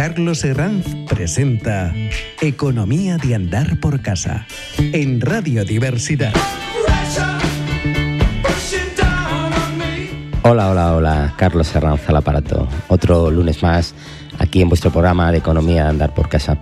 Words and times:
Carlos 0.00 0.42
Herranz 0.44 0.86
presenta 1.10 1.92
Economía 2.40 3.18
de 3.18 3.34
Andar 3.34 3.78
por 3.80 4.00
Casa 4.00 4.46
en 4.78 5.20
Radio 5.20 5.62
Diversidad. 5.62 6.32
Hola, 10.42 10.70
hola, 10.70 10.94
hola, 10.94 11.34
Carlos 11.36 11.74
Herranz 11.74 12.08
al 12.08 12.16
aparato. 12.16 12.66
Otro 12.88 13.30
lunes 13.30 13.62
más 13.62 13.94
aquí 14.38 14.62
en 14.62 14.70
vuestro 14.70 14.90
programa 14.90 15.30
de 15.32 15.36
Economía 15.36 15.82
de 15.84 15.90
Andar 15.90 16.14
por 16.14 16.30
Casa. 16.30 16.56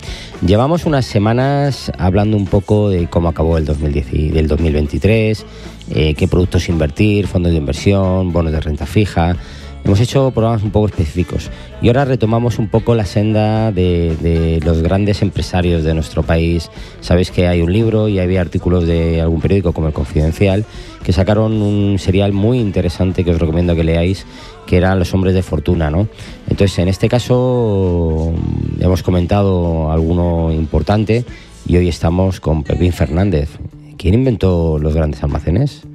Llevamos 0.44 0.84
unas 0.84 1.06
semanas 1.06 1.92
hablando 1.96 2.36
un 2.36 2.46
poco 2.46 2.90
de 2.90 3.06
cómo 3.06 3.28
acabó 3.28 3.56
el 3.56 3.64
2010 3.64 4.14
y 4.14 4.28
del 4.30 4.48
2023, 4.48 5.46
eh, 5.90 6.14
qué 6.14 6.26
productos 6.26 6.68
invertir, 6.68 7.28
fondos 7.28 7.52
de 7.52 7.58
inversión, 7.58 8.32
bonos 8.32 8.50
de 8.50 8.60
renta 8.60 8.84
fija 8.84 9.36
Hemos 9.88 10.00
hecho 10.00 10.30
programas 10.32 10.62
un 10.62 10.70
poco 10.70 10.88
específicos 10.88 11.50
y 11.80 11.86
ahora 11.86 12.04
retomamos 12.04 12.58
un 12.58 12.68
poco 12.68 12.94
la 12.94 13.06
senda 13.06 13.72
de, 13.72 14.60
los 14.62 14.82
grandes 14.82 15.22
empresarios 15.22 15.82
de 15.82 15.94
nuestro 15.94 16.22
país. 16.22 16.70
Sabéis 17.00 17.30
que 17.30 17.48
hay 17.48 17.62
un 17.62 17.72
libro 17.72 18.06
y 18.06 18.18
había 18.18 18.42
artículos 18.42 18.86
de 18.86 19.22
algún 19.22 19.40
periódico 19.40 19.72
como 19.72 19.86
El 19.86 19.94
Confidencial 19.94 20.66
que 21.02 21.14
sacaron 21.14 21.62
un 21.62 21.98
serial 21.98 22.34
muy 22.34 22.58
interesante 22.58 23.24
que 23.24 23.30
os 23.30 23.38
recomiendo 23.38 23.74
que 23.74 23.82
leáis 23.82 24.26
que 24.66 24.76
eran 24.76 24.98
los 24.98 25.14
hombres 25.14 25.32
de 25.32 25.42
fortuna, 25.42 25.90
¿no? 25.90 26.06
Entonces, 26.50 26.78
en 26.80 26.88
este 26.88 27.08
caso 27.08 28.34
hemos 28.80 29.02
comentado 29.02 29.90
alguno 29.90 30.52
importante 30.52 31.24
y 31.66 31.78
hoy 31.78 31.88
estamos 31.88 32.40
con 32.40 32.62
Pepín 32.62 32.92
Fernández. 32.92 33.48
¿Quién 33.96 34.12
inventó 34.12 34.78
los 34.78 34.94
grandes 34.94 35.22
almacenes? 35.22 35.86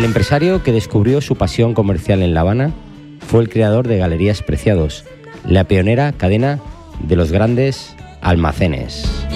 El 0.00 0.06
empresario 0.06 0.62
que 0.62 0.72
descubrió 0.72 1.20
su 1.20 1.36
pasión 1.36 1.74
comercial 1.74 2.22
en 2.22 2.32
La 2.32 2.40
Habana 2.40 2.72
fue 3.28 3.42
el 3.42 3.50
creador 3.50 3.86
de 3.86 3.98
Galerías 3.98 4.42
Preciados, 4.42 5.04
la 5.44 5.64
pionera 5.64 6.12
cadena 6.12 6.58
de 7.00 7.16
los 7.16 7.30
grandes 7.30 7.94
almacenes. 8.22 9.26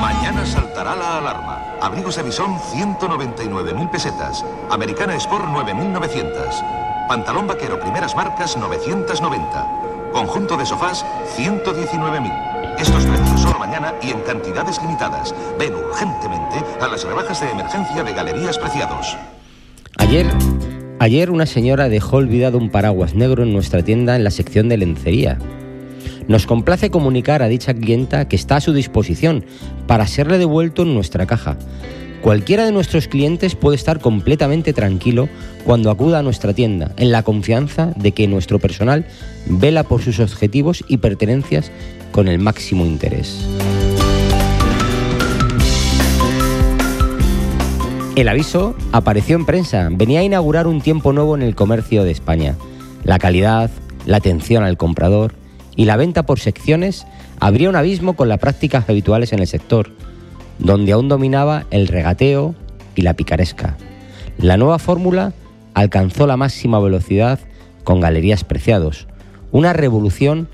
Mañana 0.00 0.46
saltará 0.46 0.96
la 0.96 1.18
alarma. 1.18 1.76
Abrigos 1.78 2.16
de 2.16 2.22
bisón 2.22 2.56
199.000 2.56 3.90
pesetas. 3.90 4.42
Americana 4.70 5.14
Sport 5.16 5.44
9.900. 5.44 7.06
Pantalón 7.06 7.46
vaquero 7.46 7.78
primeras 7.78 8.16
marcas 8.16 8.56
990. 8.56 10.10
Conjunto 10.10 10.56
de 10.56 10.64
sofás 10.64 11.04
119.000. 11.36 12.78
Estos 12.78 13.04
precios 13.04 13.42
solo 13.42 13.58
mañana 13.58 13.92
y 14.00 14.12
en 14.12 14.20
cantidades 14.20 14.80
limitadas. 14.80 15.34
Ven 15.58 15.74
urgentemente 15.74 16.64
a 16.80 16.88
las 16.88 17.04
rebajas 17.04 17.42
de 17.42 17.50
emergencia 17.50 18.02
de 18.02 18.14
Galerías 18.14 18.56
Preciados. 18.56 19.18
Ayer, 19.98 20.26
ayer 20.98 21.30
una 21.30 21.46
señora 21.46 21.88
dejó 21.88 22.16
olvidado 22.16 22.58
un 22.58 22.70
paraguas 22.70 23.14
negro 23.14 23.42
en 23.42 23.52
nuestra 23.52 23.82
tienda 23.82 24.16
en 24.16 24.24
la 24.24 24.30
sección 24.30 24.68
de 24.68 24.76
lencería. 24.76 25.38
Nos 26.26 26.46
complace 26.46 26.90
comunicar 26.90 27.42
a 27.42 27.48
dicha 27.48 27.74
clienta 27.74 28.26
que 28.26 28.36
está 28.36 28.56
a 28.56 28.60
su 28.60 28.72
disposición 28.72 29.44
para 29.86 30.06
serle 30.06 30.38
devuelto 30.38 30.82
en 30.82 30.94
nuestra 30.94 31.26
caja. 31.26 31.56
Cualquiera 32.22 32.64
de 32.64 32.72
nuestros 32.72 33.06
clientes 33.06 33.54
puede 33.54 33.76
estar 33.76 34.00
completamente 34.00 34.72
tranquilo 34.72 35.28
cuando 35.64 35.90
acuda 35.90 36.20
a 36.20 36.22
nuestra 36.22 36.54
tienda, 36.54 36.92
en 36.96 37.12
la 37.12 37.22
confianza 37.22 37.92
de 37.96 38.12
que 38.12 38.26
nuestro 38.26 38.58
personal 38.58 39.04
vela 39.46 39.84
por 39.84 40.00
sus 40.00 40.20
objetivos 40.20 40.82
y 40.88 40.96
pertenencias 40.96 41.70
con 42.12 42.28
el 42.28 42.38
máximo 42.38 42.86
interés. 42.86 43.46
El 48.16 48.28
aviso 48.28 48.74
apareció 48.92 49.34
en 49.34 49.44
prensa, 49.44 49.88
venía 49.90 50.20
a 50.20 50.22
inaugurar 50.22 50.68
un 50.68 50.80
tiempo 50.80 51.12
nuevo 51.12 51.34
en 51.34 51.42
el 51.42 51.56
comercio 51.56 52.04
de 52.04 52.12
España. 52.12 52.54
La 53.02 53.18
calidad, 53.18 53.72
la 54.06 54.18
atención 54.18 54.62
al 54.62 54.76
comprador 54.76 55.34
y 55.74 55.86
la 55.86 55.96
venta 55.96 56.24
por 56.24 56.38
secciones 56.38 57.08
abría 57.40 57.68
un 57.68 57.74
abismo 57.74 58.14
con 58.14 58.28
las 58.28 58.38
prácticas 58.38 58.88
habituales 58.88 59.32
en 59.32 59.40
el 59.40 59.48
sector, 59.48 59.90
donde 60.60 60.92
aún 60.92 61.08
dominaba 61.08 61.66
el 61.72 61.88
regateo 61.88 62.54
y 62.94 63.02
la 63.02 63.14
picaresca. 63.14 63.76
La 64.38 64.56
nueva 64.56 64.78
fórmula 64.78 65.32
alcanzó 65.74 66.28
la 66.28 66.36
máxima 66.36 66.78
velocidad 66.78 67.40
con 67.82 68.00
Galerías 68.00 68.44
Preciados, 68.44 69.08
una 69.50 69.72
revolución 69.72 70.46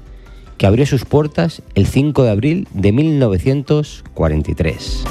que 0.56 0.66
abrió 0.66 0.87
sus 0.87 1.04
puertas 1.04 1.60
el 1.75 1.87
5 1.87 2.22
de 2.22 2.31
abril 2.31 2.69
de 2.72 2.93
1943. 2.93 5.04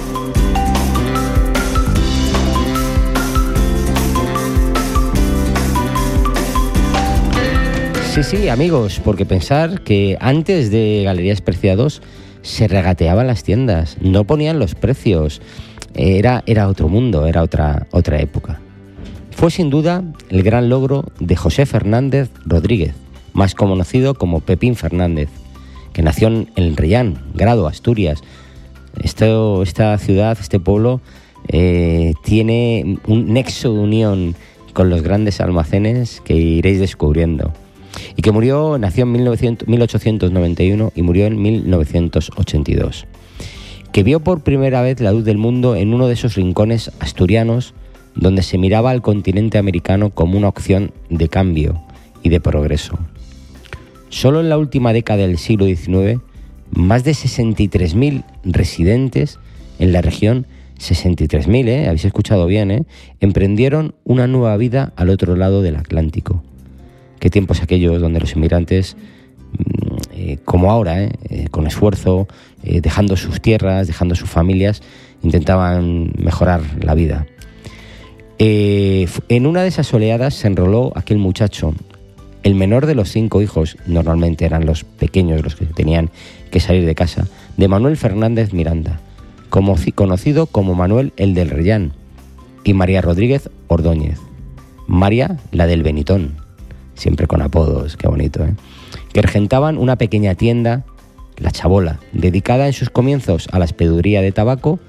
Sí, 8.21 8.37
sí, 8.37 8.49
amigos, 8.49 8.99
porque 9.01 9.25
pensar 9.25 9.79
que 9.79 10.17
antes 10.19 10.71
de 10.71 11.03
Galerías 11.05 11.39
Preciados 11.39 12.01
se 12.41 12.67
regateaban 12.67 13.27
las 13.27 13.43
tiendas, 13.43 13.95
no 14.01 14.25
ponían 14.25 14.59
los 14.59 14.75
precios, 14.75 15.41
era, 15.93 16.43
era 16.45 16.67
otro 16.67 16.89
mundo, 16.89 17.27
era 17.27 17.41
otra, 17.41 17.87
otra 17.91 18.19
época. 18.19 18.59
Fue 19.31 19.51
sin 19.51 19.69
duda 19.69 20.03
el 20.27 20.43
gran 20.43 20.67
logro 20.67 21.05
de 21.21 21.37
José 21.37 21.65
Fernández 21.65 22.29
Rodríguez, 22.45 22.93
más 23.31 23.55
conocido 23.55 24.15
como 24.15 24.41
Pepín 24.41 24.75
Fernández, 24.75 25.29
que 25.93 26.01
nació 26.01 26.27
en 26.27 26.49
el 26.57 26.75
Reyán, 26.75 27.21
Grado, 27.35 27.67
Asturias. 27.67 28.21
esta 29.01 29.97
ciudad, 29.97 30.37
este 30.41 30.59
pueblo, 30.59 30.99
eh, 31.47 32.15
tiene 32.25 32.97
un 33.07 33.31
nexo 33.31 33.71
de 33.71 33.79
unión 33.79 34.35
con 34.73 34.89
los 34.89 35.03
grandes 35.03 35.39
almacenes 35.39 36.21
que 36.25 36.33
iréis 36.33 36.81
descubriendo 36.81 37.53
y 38.15 38.21
que 38.21 38.31
murió, 38.31 38.77
nació 38.77 39.03
en 39.03 39.11
1891 39.11 40.91
y 40.95 41.01
murió 41.01 41.25
en 41.25 41.41
1982, 41.41 43.07
que 43.91 44.03
vio 44.03 44.19
por 44.19 44.41
primera 44.41 44.81
vez 44.81 44.99
la 44.99 45.11
luz 45.11 45.25
del 45.25 45.37
mundo 45.37 45.75
en 45.75 45.93
uno 45.93 46.07
de 46.07 46.13
esos 46.13 46.35
rincones 46.35 46.91
asturianos 46.99 47.73
donde 48.15 48.43
se 48.43 48.57
miraba 48.57 48.91
al 48.91 49.01
continente 49.01 49.57
americano 49.57 50.09
como 50.09 50.37
una 50.37 50.49
opción 50.49 50.91
de 51.09 51.29
cambio 51.29 51.81
y 52.23 52.29
de 52.29 52.39
progreso. 52.39 52.99
Solo 54.09 54.41
en 54.41 54.49
la 54.49 54.57
última 54.57 54.91
década 54.91 55.27
del 55.27 55.37
siglo 55.37 55.65
XIX, 55.65 56.19
más 56.71 57.03
de 57.03 57.11
63.000 57.11 58.23
residentes 58.43 59.39
en 59.77 59.93
la 59.93 60.01
región 60.01 60.47
63.000, 60.79 61.67
¿eh? 61.67 61.87
habéis 61.87 62.05
escuchado 62.05 62.45
bien, 62.47 62.71
¿eh? 62.71 62.83
emprendieron 63.19 63.95
una 64.03 64.27
nueva 64.27 64.55
vida 64.57 64.93
al 64.95 65.09
otro 65.09 65.35
lado 65.35 65.61
del 65.61 65.75
Atlántico 65.75 66.43
qué 67.19 67.29
tiempos 67.29 67.61
aquellos 67.61 68.01
donde 68.01 68.19
los 68.19 68.35
inmigrantes, 68.35 68.95
mm, 69.57 69.95
eh, 70.13 70.37
como 70.45 70.71
ahora, 70.71 71.03
eh, 71.03 71.11
eh, 71.29 71.47
con 71.51 71.67
esfuerzo, 71.67 72.27
dejando 72.61 73.15
sus 73.15 73.39
tierras, 73.41 73.87
dejando 73.87 74.15
sus 74.15 74.29
familias, 74.29 74.81
intentaban 75.23 76.11
mejorar 76.17 76.61
la 76.81 76.93
vida. 76.93 77.25
en 78.37 79.45
una 79.45 79.63
de 79.63 79.69
esas 79.69 79.93
oleadas 79.93 80.33
se 80.33 80.47
enroló 80.47 80.91
aquel 80.95 81.17
muchacho, 81.17 81.73
el 82.43 82.55
menor 82.55 82.85
de 82.85 82.95
los 82.95 83.09
cinco 83.09 83.41
hijos, 83.41 83.77
normalmente 83.85 84.45
eran 84.45 84.65
los 84.65 84.83
pequeños 84.83 85.41
los 85.41 85.55
que 85.55 85.65
tenían 85.65 86.09
que 86.51 86.59
salir 86.59 86.85
de 86.85 86.95
casa, 86.95 87.27
de 87.55 87.67
Manuel 87.69 87.95
Fernández 87.95 88.53
Miranda, 88.53 88.99
conocido 89.49 90.47
como 90.47 90.75
Manuel 90.75 91.13
el 91.15 91.33
del 91.33 91.49
Reyán, 91.49 91.93
y 92.65 92.73
María 92.73 93.01
Rodríguez 93.01 93.49
Ordóñez. 93.67 94.19
María, 94.87 95.37
la 95.51 95.65
del 95.65 95.83
Benitón 95.83 96.48
siempre 96.99 97.27
con 97.27 97.41
apodos, 97.41 97.97
qué 97.97 98.07
bonito, 98.07 98.43
¿eh? 98.43 98.53
que 99.13 99.21
regentaban 99.21 99.77
una 99.77 99.95
pequeña 99.95 100.35
tienda, 100.35 100.83
La 101.37 101.51
Chabola, 101.51 101.99
dedicada 102.11 102.67
en 102.67 102.73
sus 102.73 102.89
comienzos 102.89 103.47
a 103.51 103.59
la 103.59 103.65
espeduría 103.65 104.21
de 104.21 104.31
tabaco, 104.31 104.79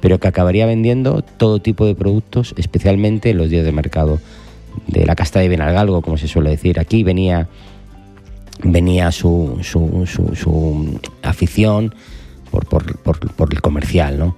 pero 0.00 0.18
que 0.18 0.28
acabaría 0.28 0.66
vendiendo 0.66 1.22
todo 1.22 1.60
tipo 1.60 1.84
de 1.84 1.94
productos, 1.94 2.54
especialmente 2.56 3.30
en 3.30 3.38
los 3.38 3.50
días 3.50 3.64
de 3.64 3.72
mercado, 3.72 4.18
de 4.86 5.04
la 5.04 5.14
casta 5.14 5.40
de 5.40 5.48
Benalgalgo, 5.48 6.02
como 6.02 6.16
se 6.16 6.28
suele 6.28 6.50
decir. 6.50 6.78
Aquí 6.78 7.02
venía, 7.02 7.48
venía 8.62 9.10
su, 9.10 9.58
su, 9.62 10.06
su, 10.06 11.00
afición 11.22 11.94
por, 12.50 12.66
por, 12.66 13.02
por 13.02 13.52
el 13.52 13.60
comercial. 13.60 14.18
¿no? 14.18 14.36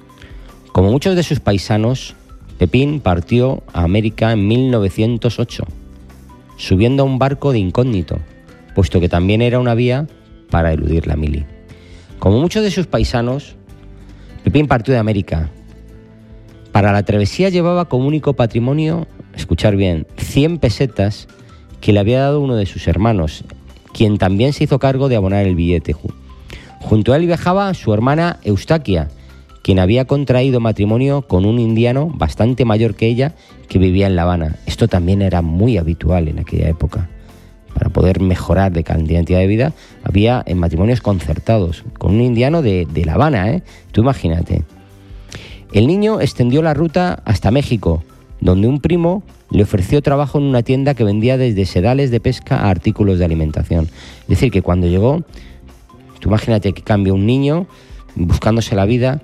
Como 0.72 0.90
muchos 0.90 1.14
de 1.14 1.22
sus 1.22 1.40
paisanos, 1.40 2.14
Pepín 2.58 3.00
partió 3.00 3.62
a 3.72 3.84
América 3.84 4.32
en 4.32 4.48
1908 4.48 5.64
subiendo 6.60 7.02
a 7.02 7.06
un 7.06 7.18
barco 7.18 7.52
de 7.52 7.58
incógnito, 7.58 8.18
puesto 8.74 9.00
que 9.00 9.08
también 9.08 9.40
era 9.40 9.58
una 9.58 9.74
vía 9.74 10.06
para 10.50 10.72
eludir 10.72 11.06
la 11.06 11.16
mili. 11.16 11.46
Como 12.18 12.38
muchos 12.38 12.62
de 12.62 12.70
sus 12.70 12.86
paisanos, 12.86 13.56
Pepín 14.44 14.68
partió 14.68 14.92
de 14.92 15.00
América. 15.00 15.48
Para 16.70 16.92
la 16.92 17.02
travesía 17.02 17.48
llevaba 17.48 17.86
como 17.86 18.06
único 18.06 18.34
patrimonio, 18.34 19.06
escuchar 19.34 19.74
bien, 19.74 20.06
100 20.18 20.58
pesetas 20.58 21.28
que 21.80 21.94
le 21.94 22.00
había 22.00 22.20
dado 22.20 22.40
uno 22.40 22.56
de 22.56 22.66
sus 22.66 22.86
hermanos, 22.88 23.42
quien 23.94 24.18
también 24.18 24.52
se 24.52 24.64
hizo 24.64 24.78
cargo 24.78 25.08
de 25.08 25.16
abonar 25.16 25.46
el 25.46 25.54
billete. 25.54 25.96
Junto 26.78 27.14
a 27.14 27.16
él 27.16 27.26
viajaba 27.26 27.72
su 27.72 27.94
hermana 27.94 28.38
Eustaquia, 28.44 29.08
quien 29.62 29.78
había 29.78 30.06
contraído 30.06 30.60
matrimonio 30.60 31.22
con 31.22 31.44
un 31.44 31.58
indiano 31.58 32.10
bastante 32.14 32.64
mayor 32.64 32.94
que 32.94 33.06
ella 33.06 33.34
que 33.68 33.78
vivía 33.78 34.06
en 34.06 34.16
La 34.16 34.22
Habana. 34.22 34.56
Esto 34.66 34.88
también 34.88 35.22
era 35.22 35.42
muy 35.42 35.76
habitual 35.76 36.28
en 36.28 36.38
aquella 36.38 36.68
época. 36.68 37.08
Para 37.74 37.90
poder 37.90 38.20
mejorar 38.20 38.72
de 38.72 38.82
calidad 38.84 39.24
de 39.24 39.46
vida, 39.46 39.72
había 40.02 40.42
en 40.46 40.58
matrimonios 40.58 41.00
concertados 41.00 41.84
con 41.98 42.14
un 42.14 42.20
indiano 42.20 42.62
de, 42.62 42.86
de 42.90 43.04
La 43.04 43.14
Habana, 43.14 43.50
¿eh? 43.50 43.62
Tú 43.92 44.00
imagínate. 44.00 44.64
El 45.72 45.86
niño 45.86 46.20
extendió 46.20 46.62
la 46.62 46.74
ruta 46.74 47.22
hasta 47.24 47.52
México, 47.52 48.02
donde 48.40 48.66
un 48.66 48.80
primo 48.80 49.22
le 49.50 49.62
ofreció 49.62 50.02
trabajo 50.02 50.38
en 50.38 50.44
una 50.44 50.62
tienda 50.62 50.94
que 50.94 51.04
vendía 51.04 51.36
desde 51.36 51.64
sedales 51.66 52.10
de 52.10 52.20
pesca 52.20 52.56
a 52.56 52.70
artículos 52.70 53.18
de 53.18 53.24
alimentación. 53.24 53.88
Es 54.22 54.28
decir, 54.28 54.50
que 54.50 54.62
cuando 54.62 54.86
llegó, 54.86 55.22
tú 56.20 56.28
imagínate 56.28 56.72
que 56.72 56.82
cambia 56.82 57.12
un 57.12 57.26
niño 57.26 57.66
buscándose 58.14 58.74
la 58.74 58.84
vida, 58.84 59.22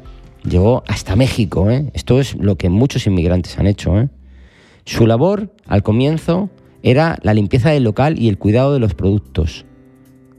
llegó 0.49 0.83
hasta 0.87 1.17
México. 1.17 1.71
¿eh? 1.71 1.91
Esto 1.95 2.21
es 2.21 2.35
lo 2.37 2.57
que 2.57 2.69
muchos 2.69 3.07
inmigrantes 3.07 3.59
han 3.59 3.67
hecho. 3.67 3.99
¿eh? 3.99 4.09
Su 4.85 5.07
labor, 5.07 5.53
al 5.67 5.83
comienzo, 5.83 6.51
era 6.83 7.19
la 7.23 7.35
limpieza 7.35 7.71
del 7.71 7.85
local 7.85 8.19
y 8.19 8.29
el 8.29 8.39
cuidado 8.39 8.73
de 8.73 8.79
los 8.79 8.95
productos. 8.95 9.65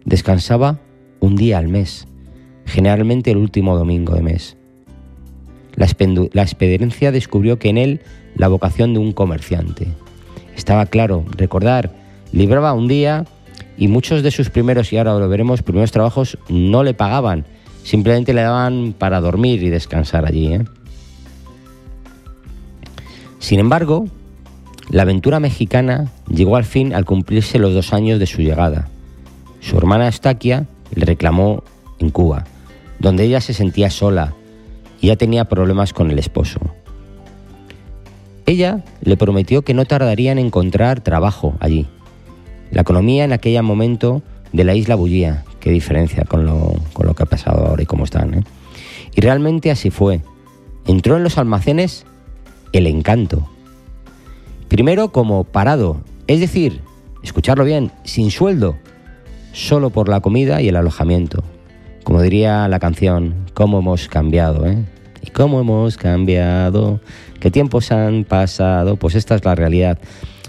Descansaba 0.06 0.80
un 1.20 1.36
día 1.36 1.58
al 1.58 1.68
mes, 1.68 2.08
generalmente 2.66 3.32
el 3.32 3.38
último 3.38 3.78
domingo 3.78 4.14
de 4.14 4.22
mes. 4.22 4.58
La, 5.76 6.42
experiencia 6.42 7.12
descubrió 7.12 7.60
que 7.60 7.70
en 7.70 7.78
él 7.78 8.02
la 8.36 8.48
vocación 8.48 8.94
de 8.94 9.00
un 9.00 9.12
comerciante. 9.12 9.88
Estaba 10.56 10.88
claro, 10.88 11.24
recordar, 11.38 11.92
libraba 12.32 12.74
un 12.74 12.88
día 12.88 13.26
y 13.78 13.88
muchos 13.88 14.24
de 14.24 14.32
sus 14.32 14.50
primeros, 14.50 14.92
y 14.92 14.98
ahora 14.98 15.20
lo 15.20 15.30
veremos, 15.30 15.62
primeros 15.62 15.92
trabajos 15.92 16.40
no 16.50 16.84
le 16.84 16.96
pagaban, 16.96 17.46
simplemente 17.88 18.34
le 18.34 18.42
daban 18.42 18.94
para 18.98 19.22
dormir 19.22 19.64
y 19.64 19.70
descansar 19.70 20.26
allí. 20.26 20.54
¿eh? 20.54 20.66
Sin 23.40 23.62
embargo, 23.62 24.08
la 24.90 25.04
aventura 25.04 25.40
mexicana 25.40 26.12
llegó 26.28 26.58
al 26.58 26.66
fin 26.66 26.94
al 26.94 27.06
cumplirse 27.06 27.60
los 27.60 27.74
dos 27.74 27.94
años 27.94 28.20
de 28.20 28.26
su 28.26 28.42
llegada. 28.42 28.90
Su 29.62 29.78
hermana 29.78 30.10
Estaquia 30.10 30.68
le 30.94 31.06
reclamó 31.06 31.64
en 32.00 32.10
Cuba, 32.10 32.44
donde 33.00 33.24
ella 33.24 33.40
se 33.40 33.54
sentía 33.54 33.90
sola 33.90 34.34
y 35.00 35.08
ya 35.08 35.16
tenía 35.16 35.46
problemas 35.46 35.94
con 35.94 36.12
el 36.12 36.20
esposo. 36.20 36.60
Ella 38.46 38.84
le 39.02 39.16
prometió 39.16 39.62
que 39.62 39.74
no 39.74 39.86
tardaría 39.86 40.34
en 40.34 40.40
encontrar 40.40 41.00
trabajo 41.00 41.56
allí. 41.62 41.88
La 42.70 42.82
economía 42.82 43.24
en 43.24 43.32
aquel 43.32 43.64
momento 43.64 44.24
de 44.52 44.66
la 44.66 44.76
isla 44.76 44.96
bullía, 44.96 45.46
qué 45.60 45.72
diferencia 45.72 46.24
con 46.24 46.46
lo, 46.46 46.76
que 47.16 47.24
ha 47.24 47.26
pasado 47.26 47.66
ahora 47.68 47.84
y 47.84 47.86
cómo 47.86 48.04
están. 48.04 48.34
¿eh? 48.34 48.44
Y 49.16 49.22
realmente 49.22 49.72
así 49.72 49.90
fue. 49.90 50.22
Entró 50.86 51.18
en 51.18 51.24
los 51.24 51.38
almacenes 51.38 52.06
el 52.74 52.88
encanto. 52.88 53.50
Primero 54.68 55.12
como 55.12 55.44
parado, 55.44 56.02
es 56.28 56.40
decir, 56.40 56.82
escucharlo 57.24 57.64
bien, 57.64 57.92
sin 58.04 58.32
sueldo, 58.32 58.78
solo 59.54 59.90
por 59.90 60.10
la 60.10 60.20
comida 60.20 60.62
y 60.62 60.70
el 60.70 60.76
alojamiento. 60.76 61.44
Como 62.04 62.22
diría 62.22 62.68
la 62.68 62.80
canción, 62.80 63.36
cómo 63.54 63.80
hemos 63.80 64.08
cambiado, 64.08 64.66
¿eh? 64.66 64.78
Y 65.22 65.32
cómo 65.32 65.60
hemos 65.60 65.98
cambiado 65.98 67.02
qué 67.40 67.52
tiempos 67.52 67.92
han 67.92 68.24
pasado, 68.24 68.96
pues 68.98 69.16
esta 69.16 69.36
es 69.36 69.46
la 69.46 69.56
realidad. 69.56 69.98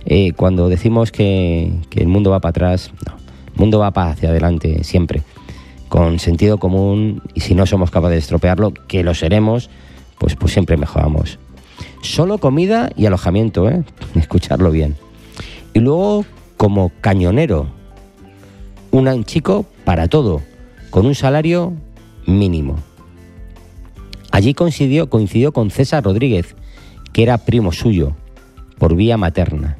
Eh, 0.04 0.32
cuando 0.32 0.68
decimos 0.68 1.12
que, 1.12 1.72
el 1.94 2.08
mundo 2.08 2.30
va 2.30 2.40
para 2.40 2.50
atrás, 2.50 2.92
no, 3.06 3.17
mundo 3.58 3.80
va 3.80 3.90
para 3.90 4.10
hacia 4.10 4.30
adelante 4.30 4.84
siempre, 4.84 5.22
con 5.88 6.18
sentido 6.18 6.58
común 6.58 7.22
y 7.34 7.40
si 7.40 7.54
no 7.54 7.66
somos 7.66 7.90
capaces 7.90 8.14
de 8.14 8.18
estropearlo, 8.18 8.72
que 8.72 9.02
lo 9.02 9.14
seremos, 9.14 9.70
pues, 10.18 10.36
pues 10.36 10.52
siempre 10.52 10.76
mejoramos. 10.76 11.38
Solo 12.02 12.38
comida 12.38 12.90
y 12.96 13.06
alojamiento, 13.06 13.68
¿eh? 13.68 13.82
escucharlo 14.14 14.70
bien. 14.70 14.96
Y 15.74 15.80
luego 15.80 16.24
como 16.56 16.90
cañonero, 17.00 17.68
un 18.90 19.24
chico 19.24 19.64
para 19.84 20.08
todo, 20.08 20.42
con 20.90 21.06
un 21.06 21.14
salario 21.14 21.72
mínimo. 22.26 22.76
Allí 24.32 24.54
coincidió, 24.54 25.08
coincidió 25.08 25.52
con 25.52 25.70
César 25.70 26.04
Rodríguez, 26.04 26.54
que 27.12 27.22
era 27.22 27.38
primo 27.38 27.72
suyo, 27.72 28.14
por 28.78 28.94
vía 28.94 29.16
materna, 29.16 29.78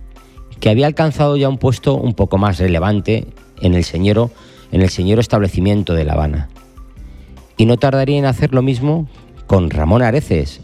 que 0.61 0.71
había 0.71 0.87
alcanzado 0.87 1.37
ya 1.37 1.49
un 1.49 1.59
puesto 1.59 1.95
un 1.95 2.15
poco 2.15 2.39
más 2.39 2.59
relevante 2.59 3.27
en 3.61 3.75
el 3.75 3.85
señoro, 3.85 4.31
en 4.73 4.83
el 4.83 4.91
señor 4.91 5.19
establecimiento 5.19 5.95
de 5.95 6.05
La 6.05 6.15
Habana. 6.15 6.49
Y 7.57 7.67
no 7.67 7.77
tardaría 7.77 8.19
en 8.19 8.25
hacer 8.25 8.55
lo 8.55 8.63
mismo 8.63 9.09
con 9.47 9.71
Ramón 9.71 10.03
Areces, 10.03 10.61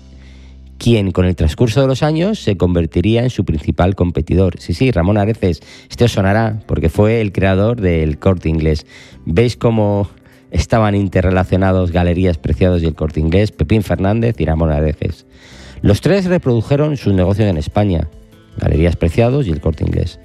quien 0.79 1.13
con 1.13 1.25
el 1.25 1.37
transcurso 1.37 1.81
de 1.81 1.87
los 1.87 2.03
años 2.03 2.39
se 2.39 2.57
convertiría 2.57 3.23
en 3.23 3.31
su 3.31 3.45
principal 3.45 3.95
competidor. 3.95 4.61
Sí, 4.61 4.75
sí, 4.75 4.91
Ramón 4.91 5.19
Areces, 5.19 5.63
este 5.91 6.05
os 6.05 6.13
sonará 6.13 6.61
porque 6.67 6.89
fue 6.89 7.21
el 7.21 7.33
creador 7.33 7.81
del 7.81 8.19
corte 8.19 8.49
inglés. 8.49 8.87
¿Veis 9.25 9.57
cómo 9.57 10.09
estaban 10.51 10.95
interrelacionados 10.95 11.91
Galerías 11.91 12.39
Preciados 12.39 12.83
y 12.83 12.87
el 12.87 12.95
corte 12.95 13.21
inglés? 13.21 13.51
Pepín 13.51 13.83
Fernández 13.83 14.37
y 14.39 14.45
Ramón 14.45 14.71
Areces. 14.71 15.27
Los 15.85 16.01
tres 16.01 16.25
reprodujeron 16.25 16.97
sus 16.97 17.13
negocios 17.13 17.49
en 17.49 17.59
España, 17.59 18.09
Galerías 18.57 18.97
Preciados 18.97 19.47
y 19.47 19.51
el 19.51 19.61
Corte 19.61 19.85
Inglés. 19.85 20.19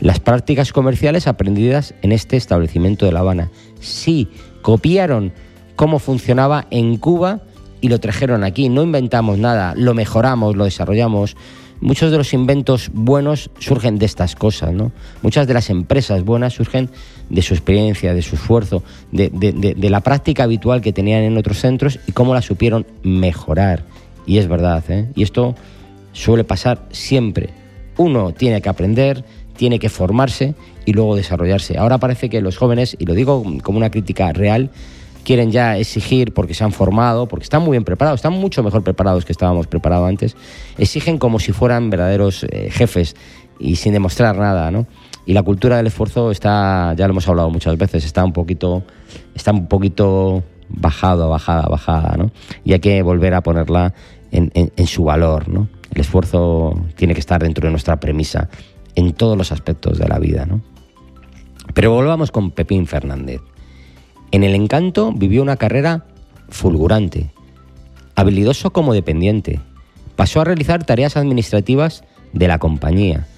Las 0.00 0.20
prácticas 0.20 0.72
comerciales 0.72 1.26
aprendidas 1.26 1.94
en 2.02 2.12
este 2.12 2.36
establecimiento 2.36 3.06
de 3.06 3.12
La 3.12 3.20
Habana. 3.20 3.50
Sí, 3.80 4.28
copiaron 4.62 5.32
cómo 5.76 5.98
funcionaba 5.98 6.66
en 6.70 6.96
Cuba 6.96 7.40
y 7.80 7.88
lo 7.88 7.98
trajeron 7.98 8.44
aquí. 8.44 8.68
No 8.68 8.82
inventamos 8.82 9.38
nada, 9.38 9.74
lo 9.76 9.94
mejoramos, 9.94 10.56
lo 10.56 10.64
desarrollamos. 10.64 11.36
Muchos 11.80 12.10
de 12.10 12.18
los 12.18 12.32
inventos 12.32 12.90
buenos 12.92 13.50
surgen 13.60 13.98
de 13.98 14.06
estas 14.06 14.34
cosas, 14.34 14.72
¿no? 14.72 14.90
Muchas 15.22 15.46
de 15.46 15.54
las 15.54 15.70
empresas 15.70 16.24
buenas 16.24 16.54
surgen 16.54 16.90
de 17.30 17.42
su 17.42 17.54
experiencia, 17.54 18.14
de 18.14 18.22
su 18.22 18.34
esfuerzo, 18.34 18.82
de, 19.12 19.30
de 19.30 19.90
la 19.90 20.00
práctica 20.00 20.42
habitual 20.42 20.80
que 20.80 20.92
tenían 20.92 21.22
en 21.22 21.36
otros 21.36 21.58
centros 21.58 22.00
y 22.08 22.12
cómo 22.12 22.34
la 22.34 22.42
supieron 22.42 22.84
mejorar. 23.04 23.84
Y 24.26 24.38
es 24.38 24.46
verdad, 24.46 24.84
¿eh? 24.90 25.08
y 25.14 25.22
esto 25.22 25.54
suele 26.12 26.44
pasar 26.44 26.86
siempre. 26.90 27.50
Uno 27.96 28.32
tiene 28.32 28.60
que 28.60 28.68
aprender, 28.68 29.24
tiene 29.58 29.80
que 29.80 29.88
formarse 29.88 30.54
y 30.86 30.92
luego 30.92 31.16
desarrollarse. 31.16 31.76
Ahora 31.76 31.98
parece 31.98 32.30
que 32.30 32.40
los 32.40 32.56
jóvenes, 32.56 32.96
y 32.98 33.04
lo 33.04 33.14
digo 33.14 33.44
como 33.64 33.76
una 33.76 33.90
crítica 33.90 34.32
real, 34.32 34.70
quieren 35.24 35.50
ya 35.50 35.76
exigir 35.76 36.32
porque 36.32 36.54
se 36.54 36.62
han 36.62 36.70
formado, 36.70 37.26
porque 37.26 37.42
están 37.42 37.62
muy 37.62 37.72
bien 37.72 37.84
preparados, 37.84 38.18
están 38.18 38.34
mucho 38.34 38.62
mejor 38.62 38.84
preparados 38.84 39.24
que 39.24 39.32
estábamos 39.32 39.66
preparados 39.66 40.08
antes, 40.08 40.36
exigen 40.78 41.18
como 41.18 41.40
si 41.40 41.50
fueran 41.52 41.90
verdaderos 41.90 42.44
eh, 42.44 42.70
jefes 42.70 43.16
y 43.58 43.76
sin 43.76 43.92
demostrar 43.92 44.38
nada, 44.38 44.70
¿no? 44.70 44.86
Y 45.26 45.32
la 45.32 45.42
cultura 45.42 45.76
del 45.76 45.88
esfuerzo 45.88 46.30
está, 46.30 46.94
ya 46.96 47.06
lo 47.08 47.12
hemos 47.12 47.28
hablado 47.28 47.50
muchas 47.50 47.76
veces, 47.76 48.04
está 48.04 48.24
un 48.24 48.32
poquito, 48.32 48.84
está 49.34 49.50
un 49.50 49.66
poquito 49.66 50.44
bajado, 50.68 51.28
bajada, 51.28 51.66
bajada, 51.68 52.16
¿no? 52.16 52.30
Y 52.64 52.74
hay 52.74 52.80
que 52.80 53.02
volver 53.02 53.34
a 53.34 53.42
ponerla 53.42 53.92
en, 54.30 54.86
su 54.86 55.04
valor. 55.04 55.46
El 55.92 56.00
esfuerzo 56.00 56.80
tiene 56.94 57.14
que 57.14 57.20
estar 57.20 57.42
dentro 57.42 57.66
de 57.66 57.70
nuestra 57.70 57.98
premisa 57.98 58.48
en 58.98 59.12
todos 59.12 59.38
los 59.38 59.52
aspectos 59.52 59.96
de 59.96 60.08
la 60.08 60.18
vida. 60.18 60.44
¿no? 60.44 60.60
Pero 61.72 61.92
volvamos 61.92 62.32
con 62.32 62.50
Pepín 62.50 62.88
Fernández. 62.88 63.40
En 64.32 64.42
el 64.42 64.56
encanto 64.56 65.12
vivió 65.12 65.40
una 65.40 65.56
carrera 65.56 66.06
fulgurante, 66.48 67.30
habilidoso 68.16 68.72
como 68.72 68.94
dependiente. 68.94 69.60
Pasó 70.16 70.40
a 70.40 70.44
realizar 70.44 70.84
tareas 70.84 71.16
administrativas 71.16 72.02
de 72.32 72.48
la 72.48 72.58
compañía, 72.58 73.28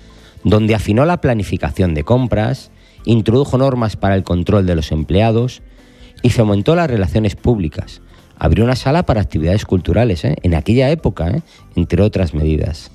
donde 0.44 0.74
afinó 0.74 1.04
la 1.04 1.20
planificación 1.20 1.92
de 1.92 2.04
compras, 2.04 2.70
introdujo 3.04 3.58
normas 3.58 3.96
para 3.96 4.14
el 4.14 4.24
control 4.24 4.64
de 4.64 4.76
los 4.76 4.92
empleados 4.92 5.60
y 6.22 6.30
fomentó 6.30 6.74
las 6.74 6.88
relaciones 6.88 7.36
públicas, 7.36 8.00
abrió 8.38 8.64
una 8.64 8.76
sala 8.76 9.04
para 9.04 9.20
actividades 9.20 9.66
culturales 9.66 10.24
¿eh? 10.24 10.36
en 10.42 10.54
aquella 10.54 10.88
época, 10.88 11.28
¿eh? 11.28 11.42
entre 11.76 12.02
otras 12.02 12.32
medidas. 12.32 12.90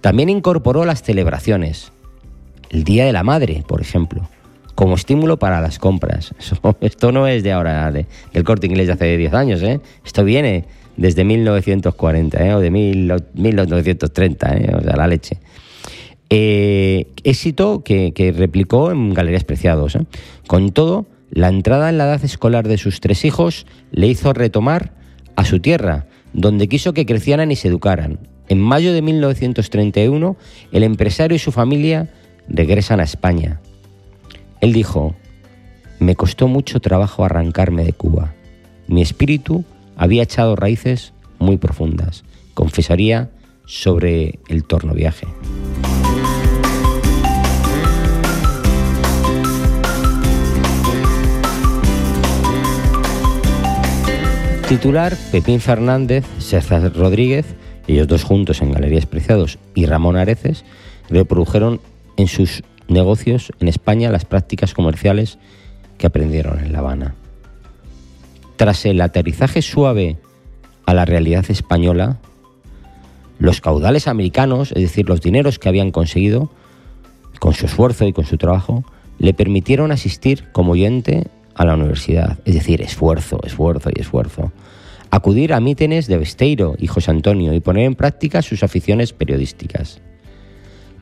También 0.00 0.28
incorporó 0.28 0.84
las 0.84 1.02
celebraciones, 1.02 1.90
el 2.70 2.84
Día 2.84 3.04
de 3.04 3.12
la 3.12 3.22
Madre, 3.22 3.64
por 3.66 3.80
ejemplo, 3.80 4.28
como 4.74 4.94
estímulo 4.94 5.38
para 5.38 5.60
las 5.60 5.78
compras. 5.78 6.34
esto 6.80 7.12
no 7.12 7.26
es 7.26 7.42
de 7.42 7.52
ahora, 7.52 7.90
del 7.90 8.44
corte 8.44 8.66
inglés 8.66 8.86
de 8.86 8.92
hace 8.92 9.16
10 9.16 9.34
años, 9.34 9.62
¿eh? 9.62 9.80
esto 10.04 10.24
viene 10.24 10.64
desde 10.96 11.24
1940 11.24 12.56
o 12.56 12.60
de 12.60 12.70
1930, 12.70 14.56
o 14.78 14.82
sea, 14.82 14.96
la 14.96 15.06
leche. 15.06 15.38
éxito 16.30 17.82
que, 17.84 18.12
que, 18.12 18.32
replicó 18.32 18.90
en 18.90 19.12
Galerías 19.12 19.44
Preciados. 19.44 19.98
Con 20.46 20.70
todo, 20.70 21.06
la 21.30 21.48
entrada 21.48 21.90
en 21.90 21.98
la 21.98 22.04
edad 22.04 22.24
escolar 22.24 22.66
de 22.68 22.78
sus 22.78 23.00
tres 23.00 23.24
hijos 23.24 23.66
le 23.90 24.06
hizo 24.06 24.32
retomar 24.32 24.92
a 25.36 25.44
su 25.44 25.60
tierra, 25.60 26.06
donde 26.32 26.68
quiso 26.68 26.94
que 26.94 27.06
crecieran 27.06 27.52
y 27.52 27.56
se 27.56 27.68
educaran. 27.68 28.18
En 28.48 28.60
mayo 28.60 28.92
de 28.92 29.02
1931, 29.02 30.36
el 30.72 30.82
empresario 30.82 31.36
y 31.36 31.38
su 31.38 31.52
familia 31.52 32.10
regresan 32.48 33.00
a 33.00 33.04
España. 33.04 33.60
Él 34.60 34.72
dijo, 34.72 35.14
me 35.98 36.14
costó 36.14 36.48
mucho 36.48 36.80
trabajo 36.80 37.24
arrancarme 37.24 37.84
de 37.84 37.92
Cuba. 37.92 38.34
Mi 38.86 39.02
espíritu 39.02 39.64
había 39.96 40.22
echado 40.22 40.56
raíces 40.56 41.12
muy 41.38 41.56
profundas. 41.56 42.24
Confesaría 42.54 43.30
sobre 43.66 44.38
el 44.48 44.64
torno 44.64 44.94
viaje. 44.94 45.26
Titular 54.68 55.16
Pepín 55.30 55.60
Fernández, 55.60 56.24
César 56.38 56.92
Rodríguez, 56.92 57.46
ellos 57.86 58.08
dos 58.08 58.24
juntos 58.24 58.60
en 58.62 58.72
Galerías 58.72 59.06
Preciados 59.06 59.58
y 59.76 59.86
Ramón 59.86 60.16
Areces, 60.16 60.64
reprodujeron 61.08 61.80
en 62.16 62.28
sus 62.28 62.62
negocios 62.88 63.52
en 63.60 63.68
España 63.68 64.10
las 64.10 64.24
prácticas 64.24 64.74
comerciales 64.74 65.38
que 65.98 66.06
aprendieron 66.06 66.60
en 66.60 66.72
La 66.72 66.78
Habana. 66.78 67.14
Tras 68.56 68.86
el 68.86 69.00
aterrizaje 69.00 69.62
suave 69.62 70.18
a 70.86 70.94
la 70.94 71.04
realidad 71.04 71.44
española, 71.48 72.18
los 73.38 73.60
caudales 73.60 74.08
americanos, 74.08 74.72
es 74.72 74.82
decir, 74.82 75.08
los 75.08 75.20
dineros 75.20 75.58
que 75.58 75.68
habían 75.68 75.90
conseguido 75.90 76.50
con 77.38 77.52
su 77.52 77.66
esfuerzo 77.66 78.06
y 78.06 78.12
con 78.12 78.24
su 78.24 78.38
trabajo, 78.38 78.84
le 79.18 79.34
permitieron 79.34 79.92
asistir 79.92 80.44
como 80.52 80.72
oyente 80.72 81.28
a 81.54 81.64
la 81.64 81.74
universidad, 81.74 82.38
es 82.44 82.54
decir, 82.54 82.80
esfuerzo, 82.82 83.40
esfuerzo 83.44 83.90
y 83.94 84.00
esfuerzo. 84.00 84.52
Acudir 85.10 85.52
a 85.52 85.60
mítines 85.60 86.06
de 86.06 86.18
Besteiro 86.18 86.74
y 86.78 86.86
José 86.86 87.10
Antonio 87.10 87.52
y 87.52 87.60
poner 87.60 87.84
en 87.84 87.94
práctica 87.94 88.42
sus 88.42 88.62
aficiones 88.62 89.12
periodísticas. 89.12 90.00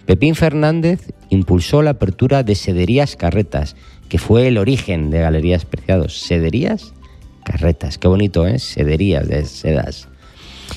Pepín 0.06 0.34
Fernández 0.34 1.12
impulsó 1.30 1.82
la 1.82 1.90
apertura 1.90 2.42
de 2.42 2.54
Sederías 2.54 3.16
Carretas, 3.16 3.76
que 4.08 4.18
fue 4.18 4.48
el 4.48 4.56
origen 4.58 5.10
de 5.10 5.20
Galerías 5.20 5.64
Preciados. 5.64 6.20
Sederías 6.20 6.92
Carretas, 7.44 7.98
qué 7.98 8.08
bonito, 8.08 8.46
¿eh? 8.46 8.58
Sederías 8.58 9.28
de 9.28 9.44
sedas. 9.44 10.08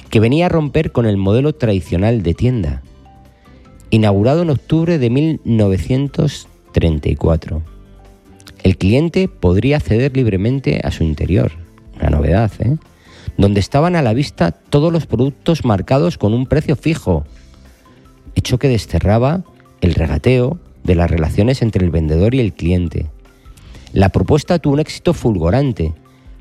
Que 0.09 0.19
venía 0.19 0.47
a 0.47 0.49
romper 0.49 0.91
con 0.91 1.05
el 1.05 1.15
modelo 1.17 1.55
tradicional 1.55 2.23
de 2.23 2.33
tienda. 2.33 2.81
Inaugurado 3.89 4.41
en 4.41 4.49
octubre 4.49 4.97
de 4.97 5.09
1934 5.09 7.63
el 8.63 8.77
cliente 8.77 9.27
podría 9.27 9.77
acceder 9.77 10.15
libremente 10.15 10.81
a 10.83 10.91
su 10.91 11.03
interior, 11.03 11.51
una 11.95 12.09
novedad, 12.09 12.51
¿eh? 12.59 12.77
donde 13.37 13.59
estaban 13.59 13.95
a 13.95 14.01
la 14.01 14.13
vista 14.13 14.51
todos 14.51 14.91
los 14.91 15.05
productos 15.05 15.63
marcados 15.63 16.17
con 16.17 16.33
un 16.33 16.47
precio 16.47 16.75
fijo, 16.75 17.25
hecho 18.37 18.59
que 18.59 18.69
desterraba 18.69 19.43
el 19.81 19.95
regateo 19.95 20.59
de 20.83 20.95
las 20.95 21.09
relaciones 21.09 21.61
entre 21.61 21.83
el 21.83 21.91
vendedor 21.91 22.35
y 22.35 22.39
el 22.39 22.53
cliente. 22.53 23.09
La 23.93 24.09
propuesta 24.09 24.59
tuvo 24.59 24.75
un 24.75 24.79
éxito 24.79 25.13
fulgurante. 25.13 25.93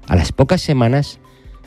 A 0.07 0.15
las 0.15 0.31
pocas 0.33 0.61
semanas 0.61 1.19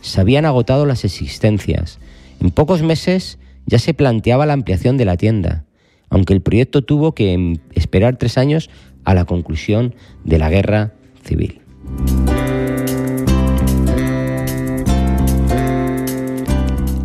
se 0.02 0.22
habían 0.22 0.46
agotado 0.46 0.86
las 0.86 1.04
existencias. 1.04 2.00
En 2.40 2.52
pocos 2.52 2.84
meses 2.84 3.40
ya 3.66 3.80
se 3.80 3.94
planteaba 3.94 4.46
la 4.46 4.54
ampliación 4.54 4.98
de 4.98 5.06
la 5.06 5.18
tienda, 5.18 5.66
aunque 6.10 6.34
el 6.34 6.42
proyecto 6.42 6.84
tuvo 6.84 7.14
que 7.14 7.60
esperar 7.74 8.18
tres 8.18 8.38
años 8.38 8.70
a 9.04 9.14
la 9.14 9.26
conclusión 9.26 9.96
de 10.24 10.38
la 10.38 10.50
guerra 10.50 10.94
civil. 11.24 11.62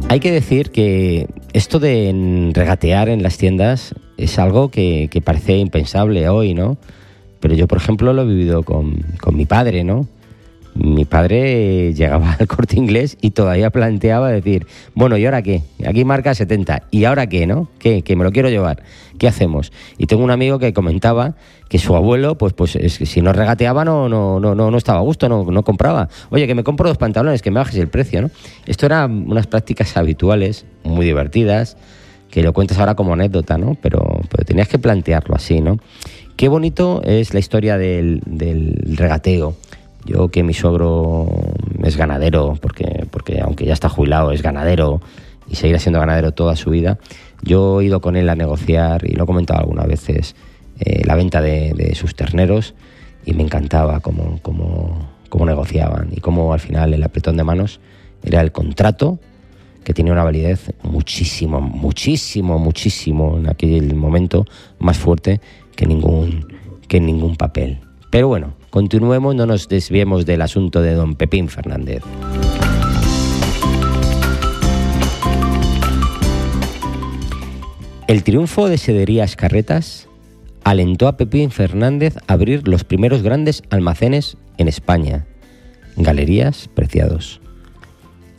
Hay 0.08 0.20
que 0.20 0.30
decir 0.30 0.70
que 0.70 1.26
esto 1.54 1.78
de 1.78 2.50
regatear 2.52 3.08
en 3.08 3.22
las 3.22 3.38
tiendas 3.38 3.94
es 4.18 4.38
algo 4.38 4.70
que, 4.70 5.08
parece 5.24 5.56
impensable 5.56 6.28
hoy, 6.28 6.52
¿no? 6.52 6.76
Pero 7.40 7.54
yo, 7.54 7.68
por 7.68 7.78
ejemplo, 7.78 8.12
lo 8.12 8.22
he 8.22 8.26
vivido 8.26 8.64
con, 8.64 8.96
con 9.20 9.36
mi 9.36 9.46
padre, 9.46 9.84
¿no? 9.84 10.06
Mi 10.74 11.04
padre 11.04 11.94
llegaba 11.94 12.36
al 12.38 12.46
corte 12.46 12.76
inglés 12.76 13.16
y 13.20 13.30
todavía 13.30 13.70
planteaba 13.70 14.30
decir, 14.30 14.66
bueno, 14.94 15.16
¿y 15.16 15.24
ahora 15.24 15.42
qué? 15.42 15.62
Aquí 15.86 16.04
marca 16.04 16.34
70, 16.34 16.84
¿y 16.90 17.04
ahora 17.04 17.28
qué, 17.28 17.46
no? 17.46 17.68
¿Qué? 17.78 18.02
Que 18.02 18.16
me 18.16 18.24
lo 18.24 18.32
quiero 18.32 18.48
llevar. 18.48 18.82
¿Qué 19.18 19.28
hacemos? 19.28 19.72
Y 19.96 20.06
tengo 20.06 20.24
un 20.24 20.32
amigo 20.32 20.58
que 20.58 20.72
comentaba 20.72 21.36
que 21.68 21.78
su 21.78 21.94
abuelo, 21.94 22.36
pues, 22.36 22.52
pues 22.52 22.74
es 22.76 22.98
que 22.98 23.06
si 23.06 23.22
no 23.22 23.32
regateaba 23.32 23.84
no, 23.84 24.08
no, 24.08 24.40
no, 24.40 24.54
no, 24.54 24.76
estaba 24.76 24.98
a 24.98 25.02
gusto, 25.02 25.28
no, 25.28 25.44
no 25.44 25.62
compraba. 25.62 26.08
Oye, 26.30 26.46
que 26.46 26.54
me 26.54 26.64
compro 26.64 26.88
dos 26.88 26.98
pantalones, 26.98 27.40
que 27.40 27.50
me 27.50 27.58
bajes 27.58 27.76
el 27.76 27.88
precio, 27.88 28.22
¿no? 28.22 28.30
Esto 28.66 28.86
eran 28.86 29.30
unas 29.30 29.46
prácticas 29.46 29.96
habituales, 29.96 30.66
muy 30.82 31.06
divertidas, 31.06 31.76
que 32.30 32.42
lo 32.42 32.52
cuentas 32.52 32.78
ahora 32.78 32.96
como 32.96 33.12
anécdota, 33.12 33.58
¿no? 33.58 33.76
Pero, 33.80 34.00
pero 34.28 34.44
tenías 34.44 34.66
que 34.66 34.78
plantearlo 34.78 35.36
así, 35.36 35.60
¿no? 35.60 35.78
Qué 36.36 36.48
bonito 36.48 37.00
es 37.04 37.32
la 37.32 37.38
historia 37.38 37.78
del, 37.78 38.20
del 38.26 38.96
regateo 38.96 39.54
yo 40.04 40.28
que 40.28 40.42
mi 40.42 40.54
suegro 40.54 41.28
es 41.82 41.96
ganadero, 41.96 42.56
porque, 42.60 43.06
porque 43.10 43.40
aunque 43.40 43.64
ya 43.64 43.72
está 43.72 43.88
jubilado, 43.88 44.32
es 44.32 44.42
ganadero 44.42 45.00
y 45.48 45.56
seguirá 45.56 45.78
siendo 45.78 46.00
ganadero 46.00 46.32
toda 46.32 46.56
su 46.56 46.70
vida, 46.70 46.98
yo 47.42 47.80
he 47.80 47.86
ido 47.86 48.00
con 48.00 48.16
él 48.16 48.28
a 48.28 48.34
negociar, 48.34 49.04
y 49.04 49.14
lo 49.14 49.24
he 49.24 49.26
comentado 49.26 49.60
algunas 49.60 49.86
veces, 49.86 50.34
eh, 50.80 51.02
la 51.04 51.14
venta 51.14 51.40
de, 51.40 51.94
sus 51.94 52.14
terneros 52.14 52.74
y 53.24 53.32
me 53.32 53.42
encantaba 53.42 54.00
cómo, 54.00 54.40
cómo, 54.42 55.08
cómo 55.28 55.46
negociaban 55.46 56.08
y 56.10 56.20
cómo 56.20 56.52
al 56.52 56.60
final 56.60 56.92
el 56.94 57.02
apretón 57.02 57.36
de 57.36 57.44
manos 57.44 57.80
era 58.24 58.40
el 58.40 58.52
contrato 58.52 59.20
que 59.84 59.94
tenía 59.94 60.12
una 60.12 60.24
validez 60.24 60.72
muchísimo, 60.82 61.60
muchísimo, 61.60 62.58
muchísimo 62.58 63.38
en 63.38 63.48
aquel 63.48 63.94
momento 63.94 64.46
más 64.78 64.98
fuerte 64.98 65.40
que 65.76 65.86
ningún, 65.86 66.46
que 66.88 67.00
ningún 67.00 67.36
papel. 67.36 67.80
Pero 68.10 68.28
bueno, 68.28 68.54
continuemos, 68.74 69.36
no 69.36 69.46
nos 69.46 69.68
desviemos 69.68 70.26
del 70.26 70.42
asunto 70.42 70.82
de 70.82 70.94
don 70.94 71.14
Pepín 71.14 71.48
Fernández. 71.48 72.02
El 78.08 78.24
triunfo 78.24 78.68
de 78.68 78.76
Sederías 78.76 79.36
Carretas 79.36 80.08
alentó 80.64 81.06
a 81.06 81.16
Pepín 81.16 81.52
Fernández 81.52 82.16
a 82.26 82.32
abrir 82.32 82.66
los 82.66 82.82
primeros 82.82 83.22
grandes 83.22 83.62
almacenes 83.70 84.36
en 84.58 84.66
España, 84.66 85.24
Galerías 85.96 86.68
Preciados. 86.74 87.40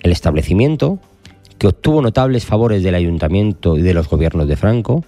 El 0.04 0.12
establecimiento, 0.12 1.00
que 1.58 1.68
obtuvo 1.68 2.02
notables 2.02 2.44
favores 2.44 2.84
del 2.84 2.96
ayuntamiento 2.96 3.78
y 3.78 3.84
de 3.84 3.94
los 3.94 4.10
gobiernos 4.10 4.50
de 4.50 4.58
Franco, 4.58 5.06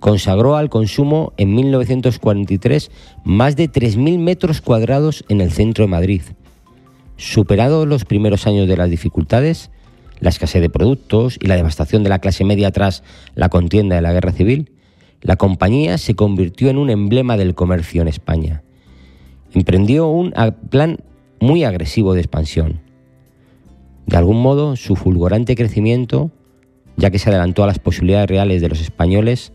consagró 0.00 0.56
al 0.56 0.70
consumo 0.70 1.32
en 1.36 1.54
1943 1.54 2.90
más 3.24 3.56
de 3.56 3.70
3.000 3.70 4.18
metros 4.18 4.60
cuadrados 4.60 5.24
en 5.28 5.40
el 5.40 5.50
centro 5.50 5.84
de 5.84 5.90
Madrid. 5.90 6.22
Superados 7.16 7.86
los 7.86 8.04
primeros 8.04 8.46
años 8.46 8.68
de 8.68 8.76
las 8.76 8.90
dificultades, 8.90 9.70
la 10.20 10.30
escasez 10.30 10.60
de 10.60 10.70
productos 10.70 11.38
y 11.40 11.46
la 11.46 11.56
devastación 11.56 12.02
de 12.02 12.10
la 12.10 12.20
clase 12.20 12.44
media 12.44 12.70
tras 12.70 13.02
la 13.34 13.48
contienda 13.48 13.96
de 13.96 14.02
la 14.02 14.12
guerra 14.12 14.32
civil, 14.32 14.72
la 15.20 15.36
compañía 15.36 15.98
se 15.98 16.14
convirtió 16.14 16.70
en 16.70 16.78
un 16.78 16.90
emblema 16.90 17.36
del 17.36 17.54
comercio 17.54 18.02
en 18.02 18.08
España. 18.08 18.62
Emprendió 19.52 20.08
un 20.08 20.32
plan 20.70 20.98
muy 21.40 21.64
agresivo 21.64 22.14
de 22.14 22.20
expansión. 22.20 22.80
De 24.06 24.16
algún 24.16 24.40
modo, 24.40 24.76
su 24.76 24.96
fulgurante 24.96 25.56
crecimiento, 25.56 26.30
ya 26.96 27.10
que 27.10 27.18
se 27.18 27.30
adelantó 27.30 27.64
a 27.64 27.66
las 27.66 27.78
posibilidades 27.78 28.28
reales 28.28 28.60
de 28.60 28.68
los 28.68 28.80
españoles, 28.80 29.52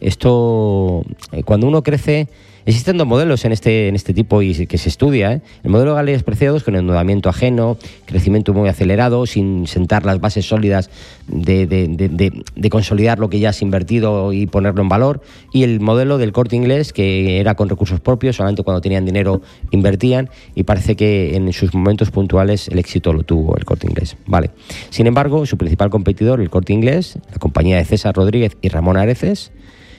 esto, 0.00 1.04
eh, 1.32 1.42
cuando 1.42 1.66
uno 1.66 1.82
crece, 1.82 2.28
existen 2.66 2.96
dos 2.96 3.06
modelos 3.06 3.44
en 3.44 3.52
este, 3.52 3.88
en 3.88 3.94
este 3.94 4.14
tipo 4.14 4.42
y 4.42 4.66
que 4.66 4.78
se 4.78 4.88
estudia. 4.88 5.32
¿eh? 5.32 5.40
El 5.64 5.70
modelo 5.70 5.92
de 5.92 5.96
galerías 5.96 6.22
preciados 6.22 6.62
con 6.62 6.76
endeudamiento 6.76 7.28
ajeno, 7.28 7.76
crecimiento 8.06 8.52
muy 8.52 8.68
acelerado, 8.68 9.26
sin 9.26 9.66
sentar 9.66 10.04
las 10.04 10.20
bases 10.20 10.46
sólidas 10.46 10.90
de, 11.26 11.66
de, 11.66 12.70
consolidar 12.70 13.18
lo 13.18 13.28
que 13.28 13.40
ya 13.40 13.50
has 13.50 13.62
invertido 13.62 14.32
y 14.32 14.46
ponerlo 14.46 14.82
en 14.82 14.88
valor. 14.88 15.20
Y 15.52 15.64
el 15.64 15.80
modelo 15.80 16.18
del 16.18 16.32
corte 16.32 16.56
inglés, 16.56 16.92
que 16.92 17.40
era 17.40 17.54
con 17.54 17.68
recursos 17.68 18.00
propios, 18.00 18.36
solamente 18.36 18.62
cuando 18.62 18.80
tenían 18.80 19.04
dinero 19.04 19.42
invertían. 19.70 20.30
Y 20.54 20.64
parece 20.64 20.96
que 20.96 21.36
en 21.36 21.52
sus 21.52 21.74
momentos 21.74 22.10
puntuales 22.10 22.68
el 22.68 22.78
éxito 22.78 23.12
lo 23.12 23.22
tuvo 23.22 23.56
el 23.56 23.64
corte 23.64 23.86
inglés. 23.86 24.16
Vale. 24.26 24.50
Sin 24.90 25.06
embargo, 25.06 25.46
su 25.46 25.56
principal 25.56 25.90
competidor, 25.90 26.40
el 26.40 26.50
corte 26.50 26.72
inglés, 26.72 27.18
la 27.30 27.38
compañía 27.38 27.76
de 27.76 27.84
César 27.84 28.14
Rodríguez 28.14 28.56
y 28.62 28.68
Ramón 28.68 28.96
Areces, 28.96 29.52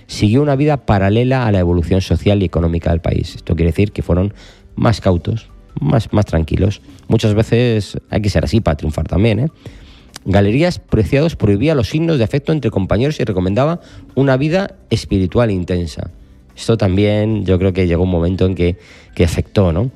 siguió 0.08 0.42
una 0.42 0.56
vida 0.56 0.78
paralela 0.78 1.46
a 1.46 1.52
la 1.52 1.60
evolución 1.60 2.02
social 2.02 2.42
y 2.42 2.46
económica 2.46 2.92
del 2.92 3.02
país. 3.02 3.36
Esto 3.36 3.56
quiere 3.56 3.72
decir 3.72 3.92
que 3.92 4.02
fueron 4.02 4.34
más 4.76 5.02
cautos, 5.02 5.50
más, 5.80 6.12
más 6.14 6.26
tranquilos. 6.26 6.82
Muchas 7.08 7.34
veces 7.34 7.98
hay 8.10 8.22
que 8.22 8.30
ser 8.30 8.44
así 8.44 8.62
para 8.62 8.78
triunfar 8.78 9.08
también. 9.08 9.40
¿eh? 9.40 9.48
Galerías 10.26 10.80
Preciados 10.80 11.36
prohibía 11.36 11.76
los 11.76 11.90
signos 11.90 12.18
de 12.18 12.24
afecto 12.24 12.52
entre 12.52 12.72
compañeros 12.72 13.20
y 13.20 13.24
recomendaba 13.24 13.82
una 14.16 14.38
vida 14.38 14.76
espiritual 14.90 15.52
intensa. 15.52 16.12
Esto 16.56 16.78
también 16.78 17.46
yo 17.46 17.58
creo 17.58 17.74
que 17.74 17.88
llegó 17.88 18.04
un 18.04 18.12
momento 18.12 18.46
en 18.46 18.56
que, 18.56 18.78
que 19.16 19.24
afectó, 19.24 19.72
¿no? 19.74 19.90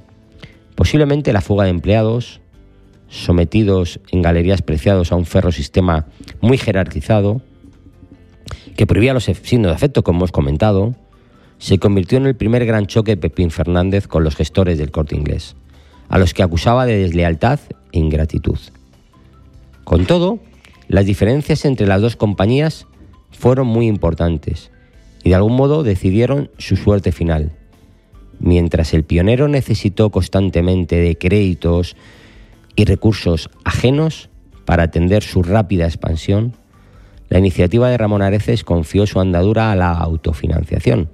Posiblemente 0.76 1.32
la 1.32 1.42
fuga 1.42 1.66
de 1.66 1.70
empleados, 1.70 2.42
sometidos 3.08 4.00
en 4.12 4.22
galerías 4.22 4.62
preciados 4.62 5.12
a 5.12 5.16
un 5.16 5.26
ferro 5.26 5.52
sistema 5.52 6.08
muy 6.42 6.58
jerarquizado, 6.58 7.42
que 8.76 8.88
prohibía 8.88 9.14
los 9.14 9.26
signos 9.26 9.72
de 9.72 9.76
afecto, 9.76 10.04
como 10.04 10.20
hemos 10.20 10.32
comentado, 10.32 10.96
se 11.58 11.80
convirtió 11.80 12.18
en 12.18 12.26
el 12.26 12.36
primer 12.36 12.66
gran 12.66 12.86
choque 12.86 13.12
de 13.12 13.18
Pepín 13.18 13.52
Fernández 13.52 14.08
con 14.08 14.24
los 14.24 14.36
gestores 14.36 14.78
del 14.78 14.92
corte 14.92 15.16
inglés, 15.16 15.56
a 16.10 16.18
los 16.18 16.34
que 16.34 16.44
acusaba 16.44 16.86
de 16.86 16.98
deslealtad 16.98 17.60
e 17.92 18.00
ingratitud. 18.00 18.60
Con 19.84 20.06
todo, 20.06 20.40
las 20.88 21.06
diferencias 21.06 21.66
entre 21.66 21.88
las 21.88 22.02
dos 22.02 22.16
compañías 22.16 22.88
fueron 23.32 23.68
muy 23.68 23.88
importantes 23.88 24.72
y 25.24 25.30
de 25.30 25.36
algún 25.36 25.56
modo 25.56 25.84
decidieron 25.84 26.52
su 26.58 26.76
suerte 26.76 27.12
final. 27.12 27.52
Mientras 28.40 28.94
el 28.94 29.04
pionero 29.04 29.48
necesitó 29.48 30.10
constantemente 30.12 30.98
de 30.98 31.18
créditos 31.18 31.96
y 32.76 32.86
recursos 32.86 33.50
ajenos 33.64 34.30
para 34.66 34.84
atender 34.84 35.24
su 35.24 35.42
rápida 35.42 35.86
expansión, 35.86 36.54
la 37.30 37.40
iniciativa 37.40 37.90
de 37.90 37.98
Ramón 37.98 38.22
Areces 38.22 38.64
confió 38.64 39.06
su 39.08 39.20
andadura 39.20 39.72
a 39.72 39.76
la 39.76 39.92
autofinanciación, 39.92 41.10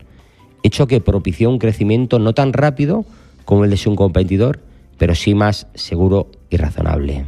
hecho 0.63 0.88
que 0.88 1.01
propició 1.01 1.50
un 1.50 1.60
crecimiento 1.60 2.20
no 2.20 2.34
tan 2.34 2.53
rápido 2.53 3.06
como 3.46 3.63
el 3.63 3.72
de 3.72 3.77
su 3.77 3.96
competidor, 3.96 4.60
pero 4.98 5.15
sí 5.15 5.34
más 5.34 5.68
seguro 5.74 6.27
y 6.50 6.58
razonable. 6.58 7.25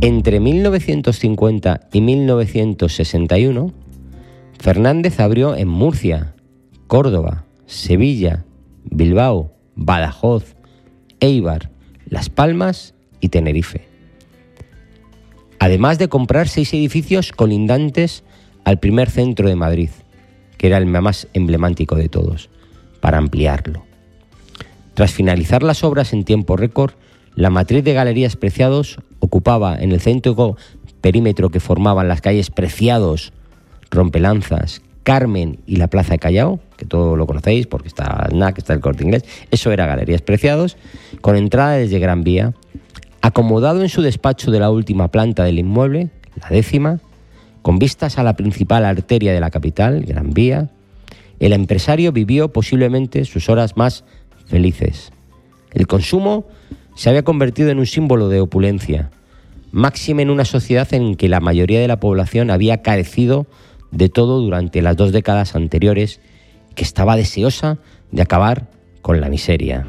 Entre 0.00 0.38
1950 0.38 1.80
y 1.92 2.00
1961, 2.00 3.72
Fernández 4.58 5.18
abrió 5.20 5.56
en 5.56 5.68
Murcia, 5.68 6.34
Córdoba, 6.86 7.44
Sevilla, 7.66 8.44
Bilbao, 8.84 9.52
Badajoz, 9.76 10.56
Eibar, 11.20 11.70
Las 12.06 12.28
Palmas 12.28 12.93
y 13.24 13.30
Tenerife. 13.30 13.88
Además 15.58 15.98
de 15.98 16.08
comprar 16.08 16.46
seis 16.46 16.74
edificios 16.74 17.32
colindantes 17.32 18.22
al 18.64 18.78
primer 18.78 19.08
centro 19.08 19.48
de 19.48 19.56
Madrid, 19.56 19.88
que 20.58 20.66
era 20.66 20.76
el 20.76 20.84
más 20.84 21.26
emblemático 21.32 21.96
de 21.96 22.10
todos, 22.10 22.50
para 23.00 23.16
ampliarlo. 23.16 23.86
Tras 24.92 25.12
finalizar 25.12 25.62
las 25.62 25.84
obras 25.84 26.12
en 26.12 26.24
tiempo 26.24 26.58
récord, 26.58 26.92
la 27.34 27.48
matriz 27.48 27.82
de 27.82 27.94
galerías 27.94 28.36
Preciados 28.36 28.98
ocupaba 29.20 29.74
en 29.74 29.92
el 29.92 30.00
centro 30.00 30.56
perímetro 31.00 31.48
que 31.48 31.60
formaban 31.60 32.08
las 32.08 32.20
calles 32.20 32.50
Preciados, 32.50 33.32
Rompelanzas, 33.90 34.82
Carmen 35.02 35.60
y 35.66 35.76
la 35.76 35.88
Plaza 35.88 36.12
de 36.12 36.18
Callao, 36.18 36.60
que 36.76 36.84
todo 36.84 37.16
lo 37.16 37.26
conocéis 37.26 37.66
porque 37.66 37.88
está 37.88 38.28
el 38.30 38.38
NAC, 38.38 38.58
está 38.58 38.74
el 38.74 38.80
Corte 38.80 39.02
Inglés, 39.02 39.24
eso 39.50 39.72
era 39.72 39.86
Galerías 39.86 40.20
Preciados, 40.20 40.76
con 41.22 41.36
entrada 41.36 41.72
desde 41.72 41.98
Gran 41.98 42.22
Vía, 42.22 42.52
acomodado 43.24 43.80
en 43.80 43.88
su 43.88 44.02
despacho 44.02 44.50
de 44.50 44.60
la 44.60 44.70
última 44.70 45.08
planta 45.08 45.44
del 45.44 45.58
inmueble, 45.58 46.10
la 46.42 46.50
décima, 46.50 47.00
con 47.62 47.78
vistas 47.78 48.18
a 48.18 48.22
la 48.22 48.36
principal 48.36 48.84
arteria 48.84 49.32
de 49.32 49.40
la 49.40 49.50
capital, 49.50 50.04
Gran 50.04 50.34
Vía, 50.34 50.68
el 51.40 51.54
empresario 51.54 52.12
vivió 52.12 52.52
posiblemente 52.52 53.24
sus 53.24 53.48
horas 53.48 53.78
más 53.78 54.04
felices. 54.44 55.10
El 55.72 55.86
consumo 55.86 56.44
se 56.96 57.08
había 57.08 57.22
convertido 57.22 57.70
en 57.70 57.78
un 57.78 57.86
símbolo 57.86 58.28
de 58.28 58.42
opulencia, 58.42 59.10
máxime 59.72 60.20
en 60.20 60.28
una 60.28 60.44
sociedad 60.44 60.92
en 60.92 61.14
que 61.14 61.30
la 61.30 61.40
mayoría 61.40 61.80
de 61.80 61.88
la 61.88 62.00
población 62.00 62.50
había 62.50 62.82
carecido 62.82 63.46
de 63.90 64.10
todo 64.10 64.38
durante 64.42 64.82
las 64.82 64.98
dos 64.98 65.12
décadas 65.12 65.56
anteriores, 65.56 66.20
que 66.74 66.84
estaba 66.84 67.16
deseosa 67.16 67.78
de 68.10 68.20
acabar 68.20 68.68
con 69.00 69.22
la 69.22 69.30
miseria. 69.30 69.86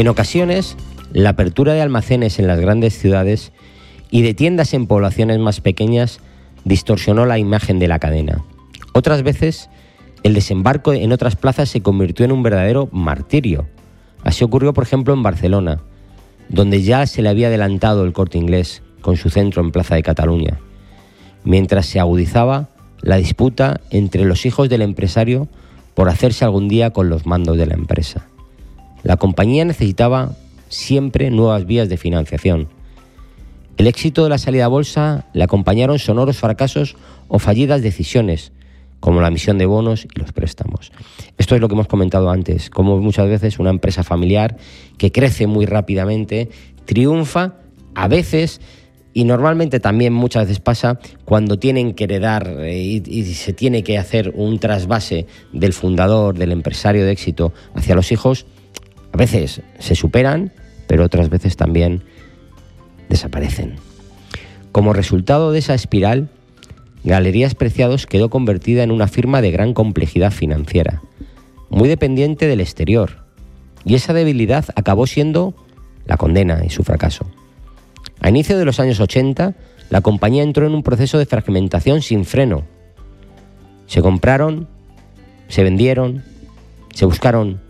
En 0.00 0.08
ocasiones, 0.08 0.78
la 1.12 1.28
apertura 1.28 1.74
de 1.74 1.82
almacenes 1.82 2.38
en 2.38 2.46
las 2.46 2.58
grandes 2.58 2.98
ciudades 2.98 3.52
y 4.10 4.22
de 4.22 4.32
tiendas 4.32 4.72
en 4.72 4.86
poblaciones 4.86 5.38
más 5.38 5.60
pequeñas 5.60 6.20
distorsionó 6.64 7.26
la 7.26 7.38
imagen 7.38 7.78
de 7.78 7.86
la 7.86 7.98
cadena. 7.98 8.42
Otras 8.94 9.22
veces, 9.22 9.68
el 10.22 10.32
desembarco 10.32 10.94
en 10.94 11.12
otras 11.12 11.36
plazas 11.36 11.68
se 11.68 11.82
convirtió 11.82 12.24
en 12.24 12.32
un 12.32 12.42
verdadero 12.42 12.88
martirio. 12.92 13.68
Así 14.24 14.42
ocurrió, 14.42 14.72
por 14.72 14.84
ejemplo, 14.84 15.12
en 15.12 15.22
Barcelona, 15.22 15.82
donde 16.48 16.80
ya 16.80 17.06
se 17.06 17.20
le 17.20 17.28
había 17.28 17.48
adelantado 17.48 18.02
el 18.04 18.14
corte 18.14 18.38
inglés 18.38 18.82
con 19.02 19.18
su 19.18 19.28
centro 19.28 19.60
en 19.60 19.70
Plaza 19.70 19.96
de 19.96 20.02
Cataluña, 20.02 20.60
mientras 21.44 21.84
se 21.84 22.00
agudizaba 22.00 22.70
la 23.02 23.16
disputa 23.16 23.82
entre 23.90 24.24
los 24.24 24.46
hijos 24.46 24.70
del 24.70 24.80
empresario 24.80 25.46
por 25.92 26.08
hacerse 26.08 26.46
algún 26.46 26.68
día 26.68 26.88
con 26.88 27.10
los 27.10 27.26
mandos 27.26 27.58
de 27.58 27.66
la 27.66 27.74
empresa. 27.74 28.29
La 29.02 29.16
compañía 29.16 29.64
necesitaba 29.64 30.36
siempre 30.68 31.30
nuevas 31.30 31.66
vías 31.66 31.88
de 31.88 31.96
financiación, 31.96 32.68
el 33.80 33.86
éxito 33.86 34.24
de 34.24 34.28
la 34.28 34.36
salida 34.36 34.66
a 34.66 34.68
bolsa 34.68 35.24
le 35.32 35.42
acompañaron 35.42 35.98
sonoros 35.98 36.36
fracasos 36.36 36.96
o 37.28 37.38
fallidas 37.38 37.80
decisiones, 37.80 38.52
como 39.00 39.22
la 39.22 39.28
emisión 39.28 39.56
de 39.56 39.64
bonos 39.64 40.04
y 40.04 40.20
los 40.20 40.32
préstamos. 40.32 40.92
Esto 41.38 41.54
es 41.54 41.62
lo 41.62 41.68
que 41.68 41.76
hemos 41.76 41.86
comentado 41.86 42.28
antes, 42.28 42.68
como 42.68 42.98
muchas 42.98 43.26
veces 43.30 43.58
una 43.58 43.70
empresa 43.70 44.04
familiar 44.04 44.58
que 44.98 45.12
crece 45.12 45.46
muy 45.46 45.64
rápidamente 45.64 46.50
triunfa, 46.84 47.54
a 47.94 48.06
veces 48.06 48.60
y 49.14 49.24
normalmente 49.24 49.80
también 49.80 50.12
muchas 50.12 50.42
veces 50.44 50.60
pasa 50.60 51.00
cuando 51.24 51.58
tienen 51.58 51.94
que 51.94 52.04
heredar 52.04 52.56
eh, 52.58 52.76
y, 52.76 53.02
y, 53.06 53.24
se 53.32 53.54
tiene 53.54 53.82
que 53.82 53.96
hacer 53.96 54.34
un 54.36 54.58
trasvase 54.58 55.26
del 55.54 55.72
fundador, 55.72 56.36
del 56.36 56.52
empresario 56.52 57.06
de 57.06 57.12
éxito 57.12 57.54
hacia 57.74 57.94
los 57.94 58.12
hijos, 58.12 58.44
a 59.12 59.16
veces 59.16 59.62
se 59.78 59.94
superan, 59.94 60.52
pero 60.86 61.04
otras 61.04 61.30
veces 61.30 61.56
también 61.56 62.02
desaparecen. 63.08 63.76
Como 64.72 64.92
resultado 64.92 65.52
de 65.52 65.58
esa 65.58 65.74
espiral, 65.74 66.28
Galerías 67.02 67.54
Preciados 67.54 68.06
quedó 68.06 68.30
convertida 68.30 68.82
en 68.82 68.90
una 68.90 69.08
firma 69.08 69.40
de 69.40 69.50
gran 69.50 69.74
complejidad 69.74 70.30
financiera, 70.30 71.02
muy 71.70 71.88
dependiente 71.88 72.46
del 72.46 72.60
exterior, 72.60 73.24
y 73.84 73.94
esa 73.94 74.12
debilidad 74.12 74.66
acabó 74.76 75.06
siendo 75.06 75.54
la 76.06 76.16
condena 76.16 76.62
y 76.64 76.70
su 76.70 76.82
fracaso. 76.82 77.26
A 78.20 78.28
inicio 78.28 78.58
de 78.58 78.64
los 78.64 78.80
años 78.80 79.00
80, 79.00 79.54
la 79.88 80.00
compañía 80.02 80.42
entró 80.42 80.66
en 80.66 80.74
un 80.74 80.82
proceso 80.82 81.18
de 81.18 81.26
fragmentación 81.26 82.02
sin 82.02 82.24
freno. 82.24 82.64
Se 83.86 84.02
compraron, 84.02 84.68
se 85.48 85.64
vendieron, 85.64 86.22
se 86.94 87.06
buscaron 87.06 87.60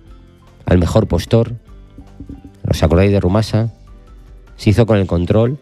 al 0.70 0.78
mejor 0.78 1.06
postor. 1.06 1.52
¿Os 2.68 2.82
acordáis 2.82 3.12
de 3.12 3.20
Rumasa? 3.20 3.70
se 4.60 4.68
hizo 4.68 4.84
con 4.84 4.98
el 4.98 5.06
control 5.06 5.56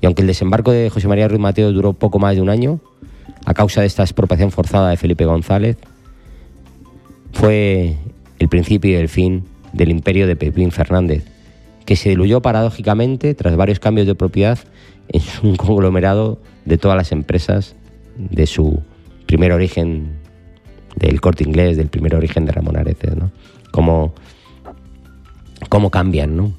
y 0.00 0.06
aunque 0.06 0.22
el 0.22 0.28
desembarco 0.28 0.70
de 0.70 0.88
José 0.88 1.08
María 1.08 1.26
Ruiz 1.26 1.40
Mateo 1.40 1.72
duró 1.72 1.94
poco 1.94 2.20
más 2.20 2.36
de 2.36 2.40
un 2.40 2.48
año, 2.48 2.78
a 3.44 3.54
causa 3.54 3.80
de 3.80 3.88
esta 3.88 4.04
expropiación 4.04 4.52
forzada 4.52 4.90
de 4.90 4.96
Felipe 4.96 5.24
González, 5.24 5.76
fue 7.32 7.96
el 8.38 8.48
principio 8.48 8.92
y 8.92 8.94
el 8.94 9.08
fin 9.08 9.46
del 9.72 9.90
imperio 9.90 10.28
de 10.28 10.36
Pepín 10.36 10.70
Fernández, 10.70 11.24
que 11.86 11.96
se 11.96 12.10
diluyó 12.10 12.40
paradójicamente 12.40 13.34
tras 13.34 13.56
varios 13.56 13.80
cambios 13.80 14.06
de 14.06 14.14
propiedad 14.14 14.60
en 15.08 15.22
un 15.42 15.56
conglomerado 15.56 16.38
de 16.66 16.78
todas 16.78 16.96
las 16.96 17.10
empresas 17.10 17.74
de 18.16 18.46
su 18.46 18.80
primer 19.26 19.50
origen 19.50 20.20
del 20.98 21.20
corte 21.20 21.44
inglés, 21.44 21.76
del 21.76 21.88
primer 21.88 22.14
origen 22.14 22.44
de 22.44 22.52
Ramón 22.52 22.76
Areces, 22.76 23.16
¿no? 23.16 23.30
Cómo, 23.70 24.14
cómo 25.68 25.90
cambian, 25.90 26.36
¿no? 26.36 26.52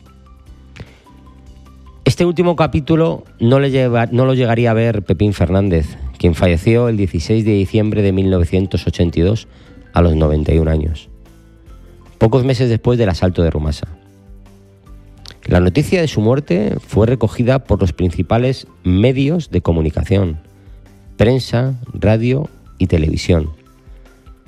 Este 2.05 2.25
último 2.25 2.55
capítulo 2.55 3.23
no, 3.39 3.59
no 3.59 4.25
lo 4.25 4.33
llegaría 4.33 4.71
a 4.71 4.73
ver 4.73 5.03
Pepín 5.03 5.33
Fernández, 5.33 5.97
quien 6.17 6.35
falleció 6.35 6.89
el 6.89 6.97
16 6.97 7.45
de 7.45 7.51
diciembre 7.51 8.01
de 8.01 8.11
1982 8.11 9.47
a 9.93 10.01
los 10.01 10.15
91 10.15 10.69
años, 10.69 11.09
pocos 12.17 12.43
meses 12.43 12.69
después 12.69 12.97
del 12.97 13.09
asalto 13.09 13.43
de 13.43 13.51
Rumasa. 13.51 13.87
La 15.45 15.59
noticia 15.59 16.01
de 16.01 16.07
su 16.07 16.21
muerte 16.21 16.75
fue 16.79 17.07
recogida 17.07 17.63
por 17.63 17.79
los 17.81 17.93
principales 17.93 18.67
medios 18.83 19.49
de 19.49 19.61
comunicación, 19.61 20.39
prensa, 21.17 21.79
radio 21.93 22.49
y 22.77 22.87
televisión, 22.87 23.49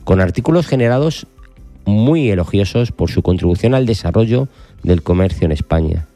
con 0.04 0.22
artículos 0.22 0.68
generados 0.68 1.28
muy 1.86 2.30
elogiosos 2.30 2.92
por 2.92 3.10
su 3.10 3.22
contribución 3.22 3.74
al 3.74 3.86
desarrollo 3.86 4.48
del 4.84 5.04
comercio 5.04 5.46
en 5.46 5.52
España 5.52 6.08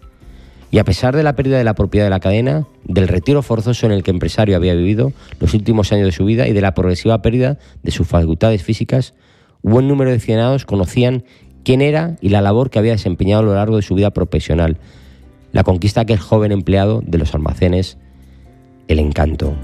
y 0.75 0.79
a 0.79 0.83
pesar 0.83 1.15
de 1.15 1.23
la 1.23 1.37
pérdida 1.37 1.57
de 1.57 1.63
la 1.63 1.73
propiedad 1.73 2.05
de 2.05 2.09
la 2.09 2.19
cadena, 2.19 2.67
del 2.83 3.07
retiro 3.07 3.41
forzoso 3.41 3.85
en 3.85 3.93
el 3.93 4.03
que 4.03 4.11
el 4.11 4.15
empresario 4.15 4.57
había 4.57 4.73
vivido 4.73 5.13
los 5.39 5.53
últimos 5.53 5.93
años 5.93 6.07
de 6.07 6.11
su 6.11 6.25
vida 6.25 6.49
y 6.49 6.51
de 6.51 6.59
la 6.59 6.73
progresiva 6.73 7.21
pérdida 7.21 7.57
de 7.81 7.91
sus 7.91 8.05
facultades 8.05 8.61
físicas, 8.61 9.13
buen 9.61 9.87
número 9.87 10.09
de 10.09 10.17
aficionados 10.17 10.65
conocían 10.65 11.23
quién 11.63 11.81
era 11.81 12.17
y 12.19 12.27
la 12.27 12.41
labor 12.41 12.69
que 12.69 12.79
había 12.79 12.91
desempeñado 12.91 13.43
a 13.43 13.45
lo 13.45 13.55
largo 13.55 13.77
de 13.77 13.83
su 13.83 13.95
vida 13.95 14.11
profesional, 14.11 14.77
la 15.53 15.63
conquista 15.63 16.01
de 16.01 16.13
aquel 16.13 16.19
joven 16.19 16.51
empleado 16.51 17.01
de 17.05 17.19
los 17.19 17.33
almacenes, 17.33 17.97
el 18.89 18.99
encanto. 18.99 19.55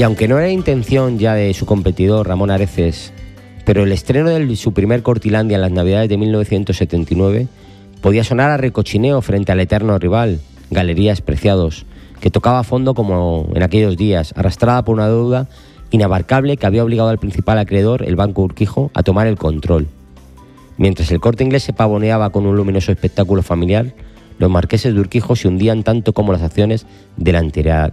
Y 0.00 0.02
aunque 0.02 0.28
no 0.28 0.38
era 0.38 0.48
intención 0.48 1.18
ya 1.18 1.34
de 1.34 1.52
su 1.52 1.66
competidor 1.66 2.26
Ramón 2.26 2.50
Areces 2.50 3.12
pero 3.66 3.82
el 3.82 3.92
estreno 3.92 4.30
de 4.30 4.56
su 4.56 4.72
primer 4.72 5.02
Cortilandia 5.02 5.56
en 5.56 5.60
las 5.60 5.72
Navidades 5.72 6.08
de 6.08 6.16
1979 6.16 7.48
Podía 8.00 8.24
sonar 8.24 8.50
a 8.50 8.56
recochineo 8.56 9.20
frente 9.20 9.52
al 9.52 9.60
eterno 9.60 9.98
rival, 9.98 10.40
Galerías 10.70 11.20
Preciados, 11.20 11.84
que 12.18 12.30
tocaba 12.30 12.60
a 12.60 12.64
fondo 12.64 12.94
como 12.94 13.50
en 13.54 13.62
aquellos 13.62 13.98
días, 13.98 14.32
arrastrada 14.36 14.86
por 14.86 14.94
una 14.94 15.06
deuda 15.06 15.50
inabarcable 15.90 16.56
que 16.56 16.64
había 16.64 16.82
obligado 16.82 17.10
al 17.10 17.18
principal 17.18 17.58
acreedor, 17.58 18.02
el 18.02 18.16
Banco 18.16 18.40
Urquijo, 18.40 18.90
a 18.94 19.02
tomar 19.02 19.26
el 19.26 19.36
control. 19.36 19.86
Mientras 20.78 21.10
el 21.10 21.20
corte 21.20 21.44
inglés 21.44 21.64
se 21.64 21.74
pavoneaba 21.74 22.30
con 22.30 22.46
un 22.46 22.56
luminoso 22.56 22.90
espectáculo 22.90 23.42
familiar, 23.42 23.92
los 24.38 24.50
marqueses 24.50 24.94
de 24.94 25.00
Urquijo 25.00 25.36
se 25.36 25.46
hundían 25.46 25.82
tanto 25.82 26.14
como 26.14 26.32
las 26.32 26.40
acciones 26.40 26.86
de 27.18 27.32
la 27.32 27.40
entidad. 27.40 27.92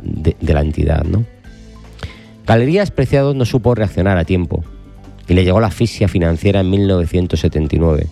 Galerías 2.47 2.91
Preciados 2.91 3.35
no 3.35 3.43
supo 3.43 3.75
reaccionar 3.75 4.17
a 4.17 4.23
tiempo 4.23 4.63
y 5.27 5.33
le 5.33 5.43
llegó 5.43 5.59
la 5.59 5.67
asfixia 5.67 6.07
financiera 6.07 6.61
en 6.61 6.69
1979. 6.69 8.07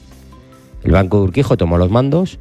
El 0.84 0.92
Banco 0.92 1.18
de 1.18 1.24
Urquijo 1.24 1.56
tomó 1.56 1.78
los 1.78 1.90
mandos 1.90 2.38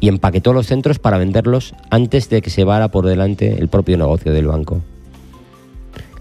y 0.00 0.08
empaquetó 0.08 0.54
los 0.54 0.66
centros 0.66 0.98
para 0.98 1.18
venderlos 1.18 1.74
antes 1.90 2.30
de 2.30 2.40
que 2.40 2.48
se 2.48 2.64
vara 2.64 2.88
por 2.88 3.04
delante 3.04 3.58
el 3.58 3.68
propio 3.68 3.98
negocio 3.98 4.32
del 4.32 4.46
banco. 4.46 4.80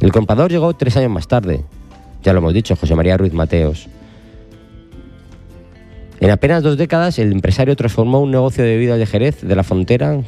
El 0.02 0.12
comprador 0.12 0.52
llegó 0.52 0.74
tres 0.74 0.98
años 0.98 1.12
más 1.12 1.30
tarde, 1.30 1.64
ya 2.22 2.34
lo 2.34 2.40
hemos 2.40 2.54
dicho, 2.54 2.76
José 2.76 2.94
María 2.94 3.16
Ruiz 3.16 3.34
Mateos. 3.34 3.88
En 6.26 6.32
apenas 6.32 6.64
dos 6.64 6.76
décadas, 6.76 7.20
el 7.20 7.32
empresario 7.32 7.76
transformó 7.76 8.20
un 8.20 8.32
negocio 8.32 8.64
de 8.64 8.72
bebidas 8.72 8.98
de 8.98 9.06
Jerez, 9.06 9.42
de 9.44 9.56
la 9.56 9.62
frontera, 9.62 10.20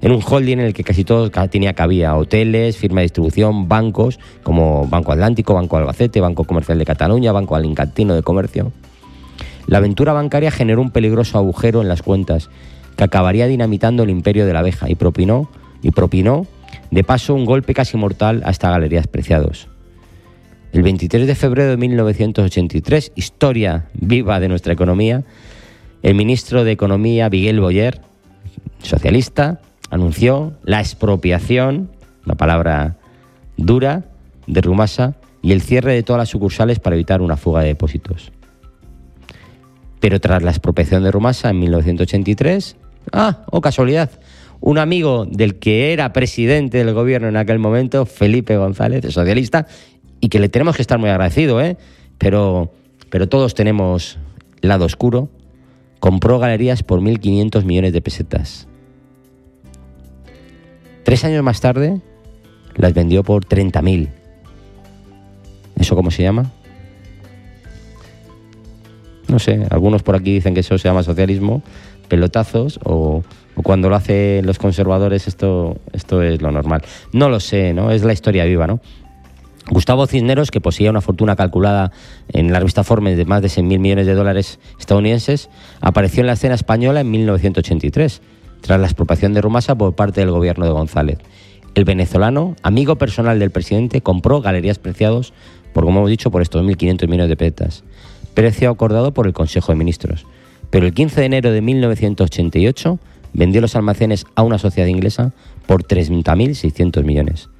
en 0.00 0.10
un 0.10 0.22
holding 0.26 0.56
en 0.56 0.64
el 0.64 0.72
que 0.72 0.82
casi 0.82 1.04
todo 1.04 1.30
tenía 1.50 1.74
cabida. 1.74 2.16
Hoteles, 2.16 2.78
firma 2.78 3.00
de 3.00 3.02
distribución, 3.02 3.68
bancos, 3.68 4.18
como 4.42 4.86
Banco 4.86 5.12
Atlántico, 5.12 5.52
Banco 5.52 5.76
Albacete, 5.76 6.22
Banco 6.22 6.44
Comercial 6.44 6.78
de 6.78 6.86
Cataluña, 6.86 7.32
Banco 7.32 7.54
Alincantino 7.54 8.14
de 8.14 8.22
Comercio. 8.22 8.72
La 9.66 9.76
aventura 9.76 10.14
bancaria 10.14 10.50
generó 10.50 10.80
un 10.80 10.90
peligroso 10.90 11.36
agujero 11.36 11.82
en 11.82 11.88
las 11.88 12.00
cuentas 12.00 12.48
que 12.96 13.04
acabaría 13.04 13.46
dinamitando 13.46 14.04
el 14.04 14.08
imperio 14.08 14.46
de 14.46 14.54
la 14.54 14.60
abeja 14.60 14.88
y 14.88 14.94
propinó, 14.94 15.50
y 15.82 15.90
propinó 15.90 16.46
de 16.90 17.04
paso 17.04 17.34
un 17.34 17.44
golpe 17.44 17.74
casi 17.74 17.98
mortal 17.98 18.40
a 18.46 18.52
esta 18.52 18.70
Galerías 18.70 19.06
Preciados. 19.06 19.68
El 20.76 20.82
23 20.82 21.26
de 21.26 21.34
febrero 21.34 21.70
de 21.70 21.78
1983, 21.78 23.12
historia 23.14 23.88
viva 23.94 24.38
de 24.40 24.48
nuestra 24.48 24.74
economía, 24.74 25.24
el 26.02 26.14
ministro 26.14 26.64
de 26.64 26.72
Economía, 26.72 27.30
Miguel 27.30 27.60
Boyer, 27.60 28.02
socialista, 28.82 29.62
anunció 29.88 30.52
la 30.64 30.80
expropiación, 30.80 31.88
una 32.26 32.34
palabra 32.34 32.98
dura, 33.56 34.04
de 34.46 34.60
Rumasa 34.60 35.14
y 35.40 35.52
el 35.52 35.62
cierre 35.62 35.94
de 35.94 36.02
todas 36.02 36.18
las 36.18 36.28
sucursales 36.28 36.78
para 36.78 36.94
evitar 36.94 37.22
una 37.22 37.38
fuga 37.38 37.62
de 37.62 37.68
depósitos. 37.68 38.30
Pero 39.98 40.20
tras 40.20 40.42
la 40.42 40.50
expropiación 40.50 41.04
de 41.04 41.10
Rumasa 41.10 41.48
en 41.48 41.60
1983, 41.60 42.76
ah, 43.12 43.46
oh 43.50 43.62
casualidad, 43.62 44.10
un 44.60 44.78
amigo 44.78 45.26
del 45.26 45.58
que 45.58 45.92
era 45.92 46.12
presidente 46.12 46.78
del 46.78 46.92
gobierno 46.92 47.28
en 47.28 47.36
aquel 47.36 47.58
momento, 47.58 48.04
Felipe 48.04 48.56
González, 48.56 49.04
socialista, 49.12 49.66
y 50.20 50.28
que 50.28 50.38
le 50.38 50.48
tenemos 50.48 50.76
que 50.76 50.82
estar 50.82 50.98
muy 50.98 51.10
agradecido, 51.10 51.60
¿eh? 51.60 51.76
pero, 52.18 52.72
pero 53.10 53.28
todos 53.28 53.54
tenemos 53.54 54.18
lado 54.60 54.84
oscuro, 54.84 55.28
compró 56.00 56.38
galerías 56.38 56.82
por 56.82 57.00
1.500 57.00 57.64
millones 57.64 57.92
de 57.92 58.00
pesetas. 58.00 58.68
Tres 61.04 61.24
años 61.24 61.42
más 61.42 61.60
tarde 61.60 62.00
las 62.74 62.94
vendió 62.94 63.22
por 63.22 63.44
30.000. 63.44 64.08
¿Eso 65.78 65.94
cómo 65.94 66.10
se 66.10 66.22
llama? 66.22 66.50
No 69.28 69.38
sé, 69.38 69.66
algunos 69.70 70.02
por 70.02 70.14
aquí 70.14 70.34
dicen 70.34 70.54
que 70.54 70.60
eso 70.60 70.78
se 70.78 70.88
llama 70.88 71.02
socialismo, 71.02 71.62
pelotazos 72.08 72.78
o, 72.84 73.22
cuando 73.62 73.88
lo 73.88 73.96
hacen 73.96 74.46
los 74.46 74.58
conservadores 74.58 75.26
esto, 75.26 75.78
esto 75.92 76.22
es 76.22 76.42
lo 76.42 76.52
normal. 76.52 76.82
No 77.12 77.28
lo 77.28 77.40
sé, 77.40 77.72
¿no? 77.72 77.90
Es 77.90 78.04
la 78.04 78.12
historia 78.12 78.44
viva, 78.44 78.66
¿no? 78.66 78.80
Gustavo 79.70 80.06
Cisneros, 80.06 80.50
que 80.50 80.60
poseía 80.60 80.90
una 80.90 81.00
fortuna 81.00 81.34
calculada 81.34 81.90
en 82.28 82.52
la 82.52 82.60
revista 82.60 82.84
Forbes 82.84 83.16
de 83.16 83.24
más 83.24 83.42
de 83.42 83.48
6.000 83.48 83.78
millones 83.80 84.06
de 84.06 84.14
dólares 84.14 84.60
estadounidenses, 84.78 85.50
apareció 85.80 86.20
en 86.20 86.28
la 86.28 86.34
escena 86.34 86.54
española 86.54 87.00
en 87.00 87.10
1983, 87.10 88.22
tras 88.60 88.80
la 88.80 88.86
expropiación 88.86 89.34
de 89.34 89.40
Rumasa 89.40 89.74
por 89.74 89.94
parte 89.94 90.20
del 90.20 90.30
gobierno 90.30 90.64
de 90.66 90.70
González. 90.70 91.18
El 91.74 91.84
venezolano, 91.84 92.54
amigo 92.62 92.96
personal 92.96 93.38
del 93.38 93.50
presidente, 93.50 94.00
compró 94.00 94.40
Galerías 94.40 94.78
Preciados 94.78 95.32
por, 95.74 95.84
como 95.84 95.98
hemos 95.98 96.10
dicho, 96.10 96.30
por 96.30 96.42
estos 96.42 96.64
1.500 96.64 97.08
millones 97.08 97.28
de 97.28 97.36
pesetas, 97.36 97.84
precio 98.34 98.70
acordado 98.70 99.12
por 99.12 99.26
el 99.26 99.32
Consejo 99.32 99.72
de 99.72 99.78
Ministros. 99.78 100.26
Pero 100.70 100.86
el 100.86 100.94
15 100.94 101.20
de 101.20 101.26
enero 101.26 101.50
de 101.50 101.60
1988 101.60 102.98
vendió 103.34 103.60
los 103.60 103.76
almacenes 103.76 104.24
a 104.36 104.42
una 104.42 104.58
sociedad 104.58 104.88
inglesa 104.88 105.32
por 105.66 105.84
30.600 105.84 107.04
millones. 107.04 107.50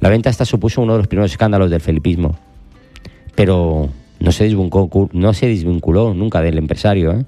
La 0.00 0.10
venta 0.10 0.30
esta 0.30 0.44
supuso 0.44 0.82
uno 0.82 0.92
de 0.92 0.98
los 0.98 1.08
primeros 1.08 1.30
escándalos 1.30 1.70
del 1.70 1.80
felipismo, 1.80 2.38
pero 3.34 3.90
no 4.20 4.32
se 4.32 4.44
desvinculó, 4.44 6.14
nunca 6.14 6.42
del 6.42 6.58
empresario, 6.58 7.12
¿eh? 7.12 7.24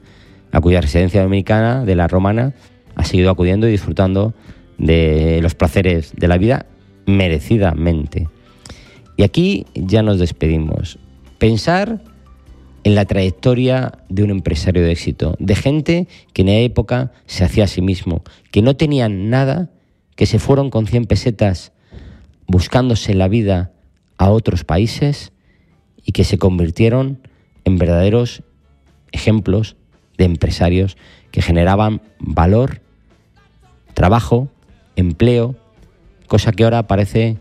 a 0.52 0.61
cuya 0.61 0.81
residencia 0.81 1.22
dominicana 1.22 1.85
de 1.85 1.94
la 1.94 2.09
romana 2.09 2.54
ha 2.94 3.04
seguido 3.04 3.31
acudiendo 3.31 3.68
y 3.68 3.72
disfrutando 3.72 4.35
de 4.76 5.40
los 5.42 5.54
placeres 5.54 6.12
de 6.16 6.28
la 6.28 6.38
vida 6.38 6.66
merecidamente. 7.07 8.28
Y 9.16 9.22
aquí 9.22 9.66
ya 9.74 10.02
nos 10.02 10.18
despedimos. 10.18 10.98
Pensar 11.38 12.02
en 12.85 12.94
la 12.94 13.04
trayectoria 13.04 13.98
de 14.09 14.22
un 14.22 14.31
empresario 14.31 14.83
de 14.83 14.92
éxito, 14.92 15.37
de 15.38 15.57
gente 15.57 16.09
que 16.33 16.42
en 16.42 16.48
la 16.48 16.59
época 16.59 17.12
se 17.26 17.44
hacía 17.44 17.64
a 17.64 17.68
sí 17.68 17.83
mismo, 17.83 18.22
que 18.50 18.62
no 18.62 18.76
tenían 18.76 19.31
nada, 19.31 19.70
que 20.14 20.26
se 20.26 20.38
fueron 20.38 20.70
con 20.70 20.87
100 20.87 21.07
pesetas 21.07 21.72
buscándose 22.48 23.14
la 23.14 23.28
vida 23.28 23.70
a 24.16 24.30
otros 24.30 24.64
países 24.64 25.32
y 26.04 26.12
que 26.12 26.24
se 26.24 26.38
convirtieron 26.38 27.20
en 27.64 27.78
verdaderos 27.78 28.42
ejemplos 29.12 29.76
de 30.16 30.24
empresarios 30.24 30.96
que 31.30 31.42
generaban 31.42 32.02
valor, 32.18 32.80
trabajo, 33.94 34.48
empleo, 34.96 35.54
cosa 36.26 36.50
que 36.52 36.64
ahora 36.64 36.87
parece 36.87 37.37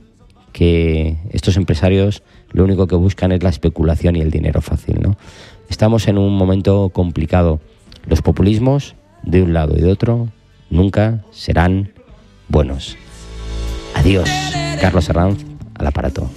que 0.52 1.18
estos 1.32 1.58
empresarios 1.58 2.24
lo 2.52 2.64
único 2.64 2.88
que 2.88 2.96
buscan 2.96 3.32
es 3.32 3.44
la 3.44 3.50
especulación 3.50 4.16
y 4.16 4.22
el 4.22 4.32
dinero 4.32 4.62
fácil. 4.62 5.00
¿no? 5.02 5.18
Estamos 5.70 6.08
en 6.08 6.18
un 6.18 6.36
momento 6.36 6.90
complicado. 6.90 7.60
Los 8.06 8.22
populismos, 8.22 8.96
de 9.24 9.44
un 9.44 9.54
lado 9.54 9.76
y 9.78 9.82
de 9.82 9.92
otro, 9.92 10.30
nunca 10.70 11.24
serán 11.32 11.92
buenos. 12.48 12.98
Adiós, 13.96 14.30
Carlos 14.80 15.10
Herranz, 15.10 15.44
al 15.78 15.88
aparato. 15.88 16.30